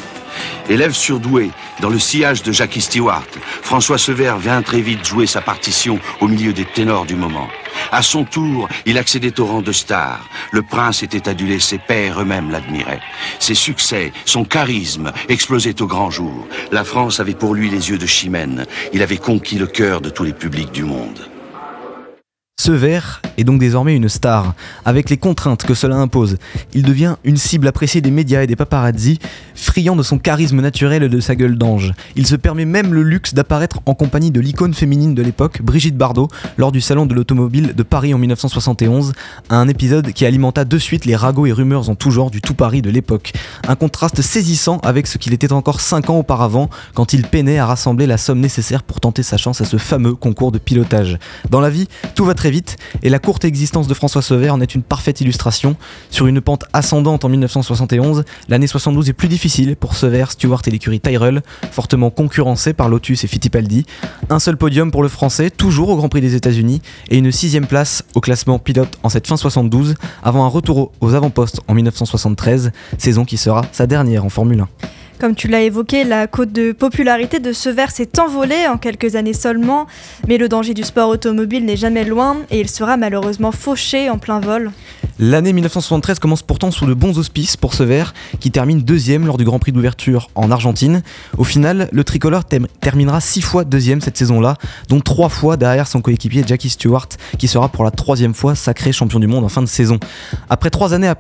Élève 0.69 0.93
surdoué, 0.93 1.51
dans 1.79 1.89
le 1.89 1.99
sillage 1.99 2.43
de 2.43 2.51
Jackie 2.51 2.81
Stewart, 2.81 3.27
François 3.61 3.97
Sever 3.97 4.35
vient 4.39 4.61
très 4.61 4.81
vite 4.81 5.05
jouer 5.05 5.27
sa 5.27 5.41
partition 5.41 5.99
au 6.19 6.27
milieu 6.27 6.53
des 6.53 6.65
ténors 6.65 7.05
du 7.05 7.15
moment. 7.15 7.47
À 7.91 8.01
son 8.01 8.23
tour, 8.23 8.67
il 8.85 8.97
accédait 8.97 9.39
au 9.39 9.45
rang 9.45 9.61
de 9.61 9.71
star. 9.71 10.27
Le 10.51 10.61
prince 10.61 11.03
était 11.03 11.27
adulé, 11.29 11.59
ses 11.59 11.77
pères 11.77 12.21
eux-mêmes 12.21 12.51
l'admiraient. 12.51 13.01
Ses 13.39 13.55
succès, 13.55 14.11
son 14.25 14.43
charisme 14.43 15.11
explosaient 15.29 15.81
au 15.81 15.87
grand 15.87 16.11
jour. 16.11 16.47
La 16.71 16.83
France 16.83 17.19
avait 17.19 17.33
pour 17.33 17.53
lui 17.53 17.69
les 17.69 17.89
yeux 17.89 17.97
de 17.97 18.05
Chimène. 18.05 18.65
Il 18.93 19.01
avait 19.01 19.17
conquis 19.17 19.57
le 19.57 19.67
cœur 19.67 20.01
de 20.01 20.09
tous 20.09 20.23
les 20.23 20.33
publics 20.33 20.71
du 20.71 20.83
monde. 20.83 21.30
Sever 22.61 22.99
est 23.39 23.43
donc 23.43 23.59
désormais 23.59 23.95
une 23.95 24.07
star, 24.07 24.53
avec 24.85 25.09
les 25.09 25.17
contraintes 25.17 25.63
que 25.63 25.73
cela 25.73 25.95
impose. 25.95 26.37
Il 26.75 26.83
devient 26.83 27.15
une 27.23 27.37
cible 27.37 27.67
appréciée 27.67 28.01
des 28.01 28.11
médias 28.11 28.43
et 28.43 28.45
des 28.45 28.55
paparazzi, 28.55 29.17
friand 29.55 29.95
de 29.95 30.03
son 30.03 30.19
charisme 30.19 30.61
naturel 30.61 31.01
et 31.01 31.09
de 31.09 31.19
sa 31.19 31.35
gueule 31.35 31.57
d'ange. 31.57 31.91
Il 32.15 32.27
se 32.27 32.35
permet 32.35 32.65
même 32.65 32.93
le 32.93 33.01
luxe 33.01 33.33
d'apparaître 33.33 33.79
en 33.87 33.95
compagnie 33.95 34.29
de 34.29 34.39
l'icône 34.39 34.75
féminine 34.75 35.15
de 35.15 35.23
l'époque, 35.23 35.63
Brigitte 35.63 35.97
Bardot, 35.97 36.27
lors 36.57 36.71
du 36.71 36.81
Salon 36.81 37.07
de 37.07 37.15
l'Automobile 37.15 37.73
de 37.75 37.81
Paris 37.81 38.13
en 38.13 38.19
1971, 38.19 39.13
un 39.49 39.67
épisode 39.67 40.11
qui 40.11 40.27
alimenta 40.27 40.63
de 40.63 40.77
suite 40.77 41.05
les 41.05 41.15
ragots 41.15 41.47
et 41.47 41.51
rumeurs 41.51 41.89
en 41.89 41.95
tout 41.95 42.11
genre 42.11 42.29
du 42.29 42.41
tout 42.41 42.53
Paris 42.53 42.83
de 42.83 42.91
l'époque. 42.91 43.33
Un 43.67 43.75
contraste 43.75 44.21
saisissant 44.21 44.77
avec 44.83 45.07
ce 45.07 45.17
qu'il 45.17 45.33
était 45.33 45.51
encore 45.51 45.81
5 45.81 46.11
ans 46.11 46.19
auparavant, 46.19 46.69
quand 46.93 47.13
il 47.13 47.23
peinait 47.23 47.57
à 47.57 47.65
rassembler 47.65 48.05
la 48.05 48.17
somme 48.17 48.39
nécessaire 48.39 48.83
pour 48.83 48.99
tenter 48.99 49.23
sa 49.23 49.37
chance 49.37 49.61
à 49.61 49.65
ce 49.65 49.77
fameux 49.77 50.13
concours 50.13 50.51
de 50.51 50.59
pilotage. 50.59 51.17
Dans 51.49 51.59
la 51.59 51.71
vie, 51.71 51.87
tout 52.13 52.23
va 52.23 52.35
très 52.35 52.50
et 53.03 53.09
la 53.09 53.19
courte 53.19 53.45
existence 53.45 53.87
de 53.87 53.93
François 53.93 54.21
Sever 54.21 54.49
en 54.49 54.61
est 54.61 54.75
une 54.75 54.83
parfaite 54.83 55.21
illustration. 55.21 55.75
Sur 56.09 56.27
une 56.27 56.41
pente 56.41 56.65
ascendante 56.73 57.23
en 57.25 57.29
1971, 57.29 58.23
l'année 58.49 58.67
72 58.67 59.09
est 59.09 59.13
plus 59.13 59.27
difficile 59.27 59.75
pour 59.75 59.95
Sever, 59.95 60.25
Stewart 60.29 60.61
et 60.67 60.71
l'écurie 60.71 60.99
Tyrrell, 60.99 61.41
fortement 61.71 62.09
concurrencés 62.09 62.73
par 62.73 62.89
Lotus 62.89 63.23
et 63.23 63.27
Fittipaldi. 63.27 63.85
Un 64.29 64.39
seul 64.39 64.57
podium 64.57 64.91
pour 64.91 65.03
le 65.03 65.09
français, 65.09 65.49
toujours 65.49 65.89
au 65.89 65.95
Grand 65.95 66.09
Prix 66.09 66.21
des 66.21 66.35
États-Unis, 66.35 66.81
et 67.09 67.17
une 67.17 67.31
sixième 67.31 67.67
place 67.67 68.03
au 68.15 68.21
classement 68.21 68.59
pilote 68.59 68.97
en 69.03 69.09
cette 69.09 69.27
fin 69.27 69.37
72, 69.37 69.95
avant 70.23 70.45
un 70.45 70.49
retour 70.49 70.91
aux 71.01 71.13
avant-postes 71.13 71.61
en 71.67 71.73
1973, 71.73 72.71
saison 72.97 73.25
qui 73.25 73.37
sera 73.37 73.65
sa 73.71 73.87
dernière 73.87 74.25
en 74.25 74.29
Formule 74.29 74.61
1. 74.61 74.67
Comme 75.21 75.35
tu 75.35 75.47
l'as 75.47 75.61
évoqué, 75.61 76.03
la 76.03 76.25
cote 76.25 76.51
de 76.51 76.71
popularité 76.71 77.39
de 77.39 77.53
ce 77.53 77.69
s'est 77.89 78.19
envolée 78.19 78.67
en 78.67 78.77
quelques 78.77 79.15
années 79.15 79.33
seulement, 79.33 79.85
mais 80.27 80.39
le 80.39 80.49
danger 80.49 80.73
du 80.73 80.81
sport 80.81 81.09
automobile 81.09 81.63
n'est 81.63 81.77
jamais 81.77 82.05
loin 82.05 82.37
et 82.49 82.59
il 82.59 82.67
sera 82.67 82.97
malheureusement 82.97 83.51
fauché 83.51 84.09
en 84.09 84.17
plein 84.17 84.39
vol. 84.39 84.71
L'année 85.19 85.53
1973 85.53 86.17
commence 86.17 86.41
pourtant 86.41 86.71
sous 86.71 86.87
de 86.87 86.95
bons 86.95 87.19
auspices 87.19 87.55
pour 87.55 87.75
ce 87.75 87.83
qui 88.39 88.49
termine 88.49 88.81
deuxième 88.81 89.27
lors 89.27 89.37
du 89.37 89.43
Grand 89.43 89.59
Prix 89.59 89.71
d'ouverture 89.71 90.31
en 90.33 90.49
Argentine. 90.49 91.03
Au 91.37 91.43
final, 91.43 91.89
le 91.91 92.03
tricolore 92.03 92.43
terminera 92.79 93.21
six 93.21 93.41
fois 93.41 93.63
deuxième 93.63 94.01
cette 94.01 94.17
saison-là, 94.17 94.55
dont 94.89 94.99
trois 94.99 95.29
fois 95.29 95.57
derrière 95.57 95.87
son 95.87 96.01
coéquipier 96.01 96.43
Jackie 96.47 96.69
Stewart, 96.69 97.09
qui 97.37 97.47
sera 97.47 97.69
pour 97.69 97.83
la 97.83 97.91
troisième 97.91 98.33
fois 98.33 98.55
sacré 98.55 98.91
champion 98.91 99.19
du 99.19 99.27
monde 99.27 99.43
en 99.43 99.49
fin 99.49 99.61
de 99.61 99.67
saison. 99.67 99.99
Après 100.49 100.71
trois 100.71 100.95
années 100.95 101.13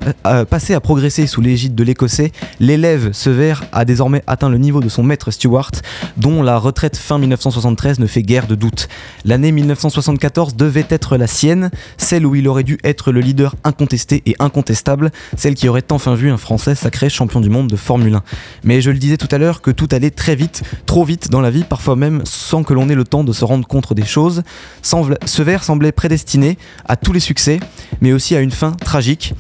passées 0.49 0.73
à 0.73 0.79
progresser 0.79 1.27
sous 1.27 1.41
l'égide 1.41 1.75
de 1.75 1.83
l'Écossais, 1.83 2.31
l'élève 2.59 3.11
Sever 3.11 3.53
a 3.71 3.85
désormais 3.91 4.23
atteint 4.25 4.47
le 4.47 4.57
niveau 4.57 4.79
de 4.79 4.87
son 4.87 5.03
maître 5.03 5.31
Stewart, 5.31 5.71
dont 6.15 6.43
la 6.43 6.57
retraite 6.57 6.95
fin 6.95 7.17
1973 7.19 7.99
ne 7.99 8.07
fait 8.07 8.23
guère 8.23 8.47
de 8.47 8.55
doute. 8.55 8.87
L'année 9.25 9.51
1974 9.51 10.55
devait 10.55 10.85
être 10.89 11.17
la 11.17 11.27
sienne, 11.27 11.71
celle 11.97 12.25
où 12.25 12.33
il 12.35 12.47
aurait 12.47 12.63
dû 12.63 12.77
être 12.85 13.11
le 13.11 13.19
leader 13.19 13.55
incontesté 13.65 14.23
et 14.25 14.35
incontestable, 14.39 15.11
celle 15.35 15.55
qui 15.55 15.67
aurait 15.67 15.91
enfin 15.91 16.15
vu 16.15 16.31
un 16.31 16.37
Français 16.37 16.73
sacré 16.73 17.09
champion 17.09 17.41
du 17.41 17.49
monde 17.49 17.67
de 17.67 17.75
Formule 17.75 18.15
1. 18.15 18.23
Mais 18.63 18.79
je 18.79 18.91
le 18.91 18.97
disais 18.97 19.17
tout 19.17 19.27
à 19.29 19.37
l'heure 19.37 19.61
que 19.61 19.71
tout 19.71 19.89
allait 19.91 20.09
très 20.09 20.37
vite, 20.37 20.63
trop 20.85 21.03
vite 21.03 21.29
dans 21.29 21.41
la 21.41 21.51
vie, 21.51 21.65
parfois 21.65 21.97
même 21.97 22.21
sans 22.23 22.63
que 22.63 22.73
l'on 22.73 22.87
ait 22.87 22.95
le 22.95 23.03
temps 23.03 23.25
de 23.25 23.33
se 23.33 23.43
rendre 23.43 23.67
compte 23.67 23.93
des 23.93 24.05
choses. 24.05 24.43
Sever 24.83 25.57
semblait 25.61 25.91
prédestiné 25.91 26.57
à 26.87 26.95
tous 26.95 27.11
les 27.11 27.19
succès, 27.19 27.59
mais 27.99 28.13
aussi 28.13 28.37
à 28.37 28.39
une 28.39 28.51
fin 28.51 28.71
tragique. 28.71 29.33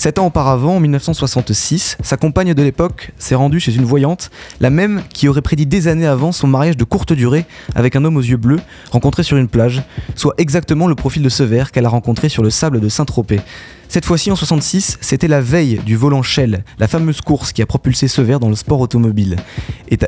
Sept 0.00 0.20
ans 0.20 0.26
auparavant, 0.26 0.76
en 0.76 0.80
1966, 0.80 1.96
sa 2.04 2.16
compagne 2.16 2.54
de 2.54 2.62
l'époque 2.62 3.10
s'est 3.18 3.34
rendue 3.34 3.58
chez 3.58 3.74
une 3.74 3.84
voyante, 3.84 4.30
la 4.60 4.70
même 4.70 5.02
qui 5.12 5.26
aurait 5.26 5.42
prédit 5.42 5.66
des 5.66 5.88
années 5.88 6.06
avant 6.06 6.30
son 6.30 6.46
mariage 6.46 6.76
de 6.76 6.84
courte 6.84 7.12
durée 7.12 7.46
avec 7.74 7.96
un 7.96 8.04
homme 8.04 8.16
aux 8.16 8.22
yeux 8.22 8.36
bleus 8.36 8.60
rencontré 8.92 9.24
sur 9.24 9.36
une 9.36 9.48
plage, 9.48 9.82
soit 10.14 10.34
exactement 10.38 10.86
le 10.86 10.94
profil 10.94 11.24
de 11.24 11.28
ce 11.28 11.42
verre 11.42 11.72
qu'elle 11.72 11.84
a 11.84 11.88
rencontré 11.88 12.28
sur 12.28 12.44
le 12.44 12.50
sable 12.50 12.78
de 12.78 12.88
Saint-Tropez. 12.88 13.40
Cette 13.90 14.04
fois-ci 14.04 14.30
en 14.30 14.36
66, 14.36 14.98
c'était 15.00 15.28
la 15.28 15.40
veille 15.40 15.80
du 15.84 15.96
volant 15.96 16.22
Shell, 16.22 16.62
la 16.78 16.88
fameuse 16.88 17.22
course 17.22 17.52
qui 17.52 17.62
a 17.62 17.66
propulsé 17.66 18.06
ce 18.06 18.20
verre 18.20 18.38
dans 18.38 18.50
le 18.50 18.54
sport 18.54 18.80
automobile. 18.80 19.36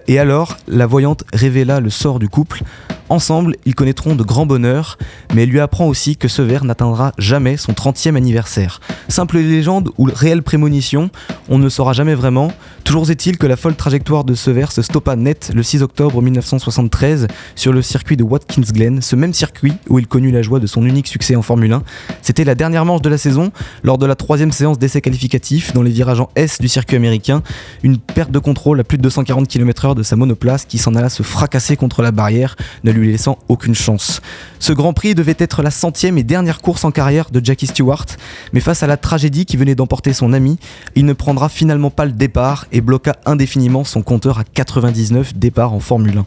Et, 0.07 0.19
alors, 0.19 0.59
la 0.69 0.87
voyante 0.87 1.25
révéla 1.33 1.81
le 1.81 1.89
sort 1.89 2.19
du 2.19 2.29
couple. 2.29 2.63
Ensemble, 3.09 3.57
ils 3.65 3.75
connaîtront 3.75 4.15
de 4.15 4.23
grands 4.23 4.47
bonheurs, 4.47 4.99
mais 5.35 5.43
elle 5.43 5.49
lui 5.49 5.59
apprend 5.59 5.87
aussi 5.87 6.17
que 6.17 6.29
ce 6.29 6.43
verre 6.43 6.65
n'atteindra 6.65 7.13
jamais 7.19 7.57
son 7.57 7.73
30e 7.73 8.15
anniversaire. 8.15 8.81
Simple 9.09 9.39
légende 9.39 9.91
ou 9.99 10.05
réelle 10.05 10.43
prémonition, 10.43 11.11
on 11.49 11.59
ne 11.59 11.69
saura 11.69 11.93
jamais 11.93 12.15
vraiment. 12.15 12.53
Toujours 12.85 13.11
est-il 13.11 13.37
que 13.37 13.49
la 13.49 13.57
folle 13.57 13.75
trajectoire 13.75 14.23
de 14.23 14.35
ce 14.35 14.51
verre 14.51 14.71
se 14.71 14.83
stoppa 14.83 15.17
net 15.17 15.51
le 15.55 15.63
6 15.63 15.83
octobre 15.83 16.23
1973 16.23 17.27
sur 17.57 17.73
le 17.73 17.83
circuit 17.83 18.17
de 18.17 18.23
Watkins 18.23 18.63
Glen, 18.73 19.03
ce 19.03 19.17
même 19.17 19.33
circuit 19.33 19.73
où 19.89 19.99
il 19.99 20.07
connut 20.07 20.31
la 20.31 20.43
joie 20.43 20.61
de 20.61 20.67
son 20.69 20.85
unique 20.85 21.09
succès 21.09 21.35
en 21.35 21.43
Formule 21.43 21.73
1. 21.73 21.83
C'était 22.23 22.45
la 22.45 22.55
dernière 22.55 22.85
manche 22.85 23.03
de 23.03 23.09
la 23.09 23.19
saison, 23.19 23.51
lors 23.83 23.99
de 23.99 24.07
la 24.07 24.15
troisième 24.15 24.53
séance 24.53 24.79
d'essai 24.79 25.01
qualificatif 25.01 25.73
dans 25.73 25.83
les 25.83 25.91
virages 25.91 26.21
en 26.21 26.29
S 26.37 26.61
du 26.61 26.69
circuit 26.69 26.97
américain. 26.97 27.43
Une 27.83 27.99
perte 27.99 28.31
de 28.31 28.39
contrôle 28.39 28.81
à 28.81 28.85
plus 28.85 28.99
de 28.99 29.03
240 29.03 29.49
km/h 29.49 29.95
de 29.95 30.03
sa 30.03 30.17
monoplace 30.17 30.65
qui 30.65 30.79
s'en 30.79 30.95
alla 30.95 31.09
se 31.09 31.23
fracasser 31.23 31.77
contre 31.77 32.03
la 32.03 32.13
barrière, 32.13 32.57
ne 32.85 32.93
lui 32.93 33.11
laissant 33.11 33.39
aucune 33.49 33.75
chance. 33.75 34.21
Ce 34.59 34.73
Grand 34.73 34.93
Prix 34.93 35.15
devait 35.15 35.37
être 35.39 35.63
la 35.63 35.71
centième 35.71 36.19
et 36.19 36.23
dernière 36.23 36.61
course 36.61 36.85
en 36.85 36.91
carrière 36.91 37.31
de 37.31 37.45
Jackie 37.45 37.67
Stewart, 37.67 38.07
mais 38.53 38.61
face 38.61 38.83
à 38.83 38.87
la 38.87 38.97
tragédie 38.97 39.47
qui 39.47 39.57
venait 39.57 39.75
d'emporter 39.75 40.13
son 40.13 40.33
ami, 40.33 40.59
il 40.95 41.07
ne 41.07 41.13
prendra 41.13 41.49
finalement 41.49 41.91
pas 41.91 42.05
le 42.05 42.13
départ 42.13 42.67
et 42.73 42.81
bloqua 42.81 43.17
indéfiniment 43.27 43.85
son 43.85 44.03
compteur 44.03 44.39
à 44.39 44.45
99 44.45 45.35
départs 45.37 45.73
en 45.73 45.81
Formule 45.81 46.19
1. 46.19 46.27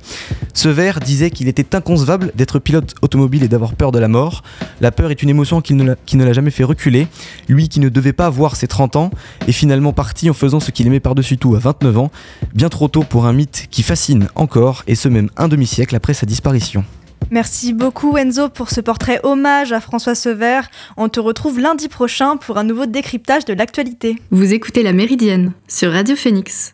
Ce 0.54 0.70
verre 0.70 1.00
disait 1.00 1.32
qu'il 1.32 1.48
était 1.48 1.76
inconcevable 1.76 2.32
d'être 2.36 2.60
pilote 2.60 2.96
automobile 3.02 3.44
et 3.44 3.48
d'avoir 3.48 3.74
peur 3.74 3.92
de 3.92 4.00
la 4.00 4.08
mort. 4.08 4.44
La 4.82 4.92
peur 4.92 5.12
est 5.12 5.22
une 5.22 5.30
émotion 5.30 5.62
qui 5.62 5.74
ne 5.74 6.26
l'a 6.26 6.34
jamais 6.34 6.52
fait 6.52 6.64
reculer 6.64 7.08
lui 7.48 7.70
qui 7.70 7.80
ne 7.80 7.90
devait 7.90 8.14
pas 8.14 8.26
avoir 8.26 8.56
ses 8.56 8.68
30 8.68 8.96
ans, 8.96 9.12
est 9.48 9.52
finalement 9.52 9.94
parti 9.94 10.30
en 10.30 10.34
faisant 10.34 10.60
ce 10.60 10.72
qu'il 10.72 10.88
aimait 10.88 11.00
par-dessus 11.00 11.38
tout 11.38 11.56
à 11.56 11.60
29 11.60 11.98
ans, 11.98 12.12
bien 12.54 12.70
trop 12.70 12.88
tôt 12.88 13.04
pour 13.04 13.26
un 13.26 13.34
mythe 13.34 13.68
qui 13.70 13.84
fascine 13.84 14.28
encore, 14.36 14.84
et 14.88 14.96
ce 14.96 15.10
même 15.10 15.30
un 15.38 15.48
demi-siècle 15.48 15.96
après 15.96 16.14
sa 16.14 16.26
disparition. 16.26 16.84
Merci 17.32 17.74
beaucoup 17.74 18.18
Enzo 18.18 18.50
pour 18.50 18.70
ce 18.70 18.82
portrait 18.82 19.20
hommage 19.24 19.72
à 19.72 19.80
François 19.80 20.16
Sever. 20.16 20.62
On 20.98 21.10
te 21.10 21.20
retrouve 21.20 21.60
lundi 21.60 21.88
prochain 21.88 22.38
pour 22.38 22.58
un 22.58 22.64
nouveau 22.64 22.86
décryptage 22.86 23.46
de 23.46 23.54
l'actualité. 23.54 24.18
Vous 24.32 24.54
écoutez 24.54 24.84
La 24.84 24.94
Méridienne 24.94 25.54
sur 25.68 25.92
Radio 25.92 26.16
Phoenix. 26.16 26.74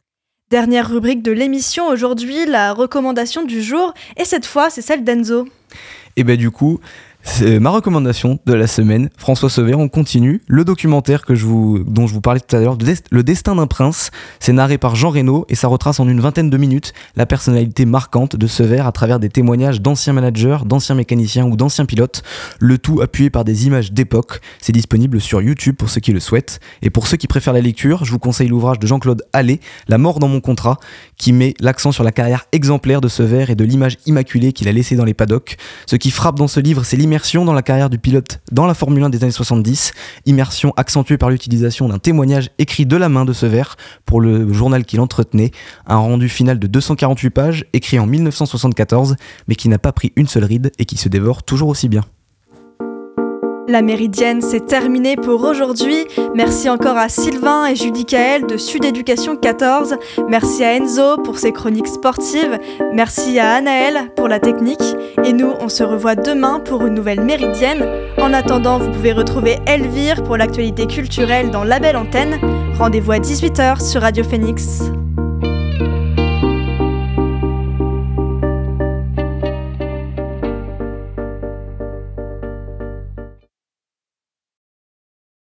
Dernière 0.50 0.90
rubrique 0.90 1.22
de 1.22 1.32
l'émission 1.32 1.88
aujourd'hui, 1.88 2.46
la 2.48 2.74
recommandation 2.74 3.46
du 3.46 3.62
jour, 3.62 3.94
et 4.18 4.26
cette 4.26 4.48
fois 4.48 4.70
c'est 4.70 4.82
celle 4.82 5.04
d'Enzo. 5.04 5.48
Et 6.16 6.24
bah 6.24 6.36
du 6.36 6.50
coup, 6.50 6.80
c'est 7.30 7.60
ma 7.60 7.70
recommandation 7.70 8.40
de 8.46 8.54
la 8.54 8.68
semaine. 8.68 9.10
François 9.18 9.50
Sever, 9.50 9.76
on 9.76 9.88
continue. 9.88 10.42
Le 10.48 10.66
documentaire 10.66 11.24
dont 11.28 12.08
je 12.08 12.14
vous 12.14 12.22
parlais 12.22 12.40
tout 12.40 12.56
à 12.56 12.60
l'heure, 12.60 12.78
Le 13.12 13.24
destin 13.24 13.56
d'un 13.56 13.68
prince, 13.68 14.12
c'est 14.40 14.52
narré 14.52 14.78
par 14.78 14.96
Jean 14.96 15.10
Reno 15.10 15.46
et 15.48 15.56
ça 15.56 15.68
retrace 15.68 16.00
en 16.00 16.08
une 16.08 16.20
vingtaine 16.20 16.50
de 16.50 16.58
minutes 16.58 16.94
la 17.16 17.26
personnalité 17.26 17.86
marquante 17.86 18.36
de 18.36 18.48
Sever 18.48 18.80
à 18.80 18.92
travers 18.92 19.20
des 19.20 19.30
témoignages 19.30 19.80
d'anciens 19.82 20.14
managers, 20.14 20.60
d'anciens 20.66 20.96
mécaniciens 20.96 21.46
ou 21.46 21.56
d'anciens 21.56 21.86
pilotes, 21.86 22.24
le 22.60 22.78
tout 22.78 23.02
appuyé 23.02 23.30
par 23.30 23.46
des 23.46 23.68
images 23.68 23.92
d'époque. 23.92 24.42
C'est 24.60 24.74
disponible 24.74 25.22
sur 25.22 25.42
YouTube 25.42 25.76
pour 25.76 25.90
ceux 25.90 26.02
qui 26.02 26.12
le 26.12 26.20
souhaitent. 26.20 26.60
Et 26.82 26.90
pour 26.90 27.08
ceux 27.08 27.18
qui 27.18 27.28
préfèrent 27.28 27.54
la 27.54 27.62
lecture, 27.62 28.06
je 28.06 28.12
vous 28.12 28.20
conseille 28.20 28.48
l'ouvrage 28.48 28.80
de 28.80 28.88
Jean-Claude 28.88 29.24
Allais, 29.34 29.60
La 29.88 29.98
mort 29.98 30.20
dans 30.20 30.28
mon 30.28 30.42
contrat, 30.42 30.78
qui 31.18 31.32
met 31.32 31.54
l'accent 31.60 31.92
sur 31.92 32.04
la 32.04 32.12
carrière 32.12 32.46
exemplaire 32.52 33.02
de 33.02 33.08
Sever 33.08 33.46
et 33.50 33.56
de 33.56 33.64
l'image 33.64 33.98
immaculée 34.06 34.52
qu'il 34.52 34.68
a 34.68 34.72
laissée 34.72 34.96
dans 34.96 35.06
les 35.06 35.14
paddocks. 35.14 35.58
Ce 35.86 35.96
qui 35.96 36.12
frappe 36.12 36.38
dans 36.38 36.48
ce 36.48 36.60
livre, 36.60 36.84
c'est 36.84 36.98
immersion 37.20 37.44
dans 37.44 37.52
la 37.52 37.62
carrière 37.62 37.90
du 37.90 38.00
pilote 38.00 38.40
dans 38.50 38.66
la 38.66 38.74
Formule 38.74 39.04
1 39.04 39.10
des 39.10 39.22
années 39.24 39.34
70, 39.34 39.92
immersion 40.26 40.72
accentuée 40.78 41.18
par 41.18 41.30
l'utilisation 41.30 41.90
d'un 41.90 42.00
témoignage 42.00 42.50
écrit 42.60 42.86
de 42.86 42.96
la 42.96 43.10
main 43.10 43.26
de 43.26 43.34
ce 43.34 43.46
verre 43.46 43.76
pour 44.06 44.22
le 44.22 44.54
journal 44.54 44.86
qu'il 44.86 45.02
entretenait, 45.02 45.52
un 45.86 45.98
rendu 45.98 46.30
final 46.30 46.60
de 46.60 46.68
248 46.68 47.30
pages 47.30 47.66
écrit 47.74 48.00
en 48.00 48.06
1974 48.06 49.18
mais 49.50 49.56
qui 49.56 49.68
n'a 49.68 49.80
pas 49.80 49.92
pris 49.92 50.14
une 50.16 50.30
seule 50.30 50.46
ride 50.46 50.72
et 50.80 50.86
qui 50.86 50.96
se 50.96 51.10
dévore 51.10 51.44
toujours 51.44 51.68
aussi 51.68 51.90
bien. 51.90 52.06
La 53.70 53.84
méridienne, 53.84 54.42
c'est 54.42 54.66
terminé 54.66 55.16
pour 55.16 55.44
aujourd'hui. 55.44 56.08
Merci 56.34 56.72
encore 56.72 56.98
à 56.98 57.08
Sylvain 57.08 57.68
et 57.68 57.76
Judicaël 57.76 58.48
de 58.48 58.58
Sud 58.58 58.84
Éducation 58.84 59.36
14. 59.36 59.96
Merci 60.28 60.64
à 60.64 60.76
Enzo 60.76 61.18
pour 61.18 61.38
ses 61.38 61.52
chroniques 61.52 61.86
sportives. 61.86 62.58
Merci 62.96 63.38
à 63.38 63.54
Anaël 63.54 64.10
pour 64.16 64.28
la 64.28 64.40
technique. 64.40 64.82
Et 65.24 65.34
nous, 65.34 65.54
on 65.60 65.70
se 65.70 65.84
revoit 65.84 66.16
demain 66.16 66.60
pour 66.60 66.88
une 66.88 66.96
nouvelle 66.96 67.22
méridienne. 67.22 67.86
En 68.18 68.34
attendant, 68.34 68.80
vous 68.80 68.90
pouvez 68.90 69.14
retrouver 69.14 69.60
Elvire 69.68 70.24
pour 70.24 70.36
l'actualité 70.36 70.88
culturelle 70.88 71.52
dans 71.52 71.64
La 71.64 71.78
Belle 71.80 71.98
Antenne. 71.98 72.40
Rendez-vous 72.80 73.12
à 73.12 73.20
18h 73.20 73.88
sur 73.88 74.02
Radio 74.02 74.24
Phoenix. 74.24 74.82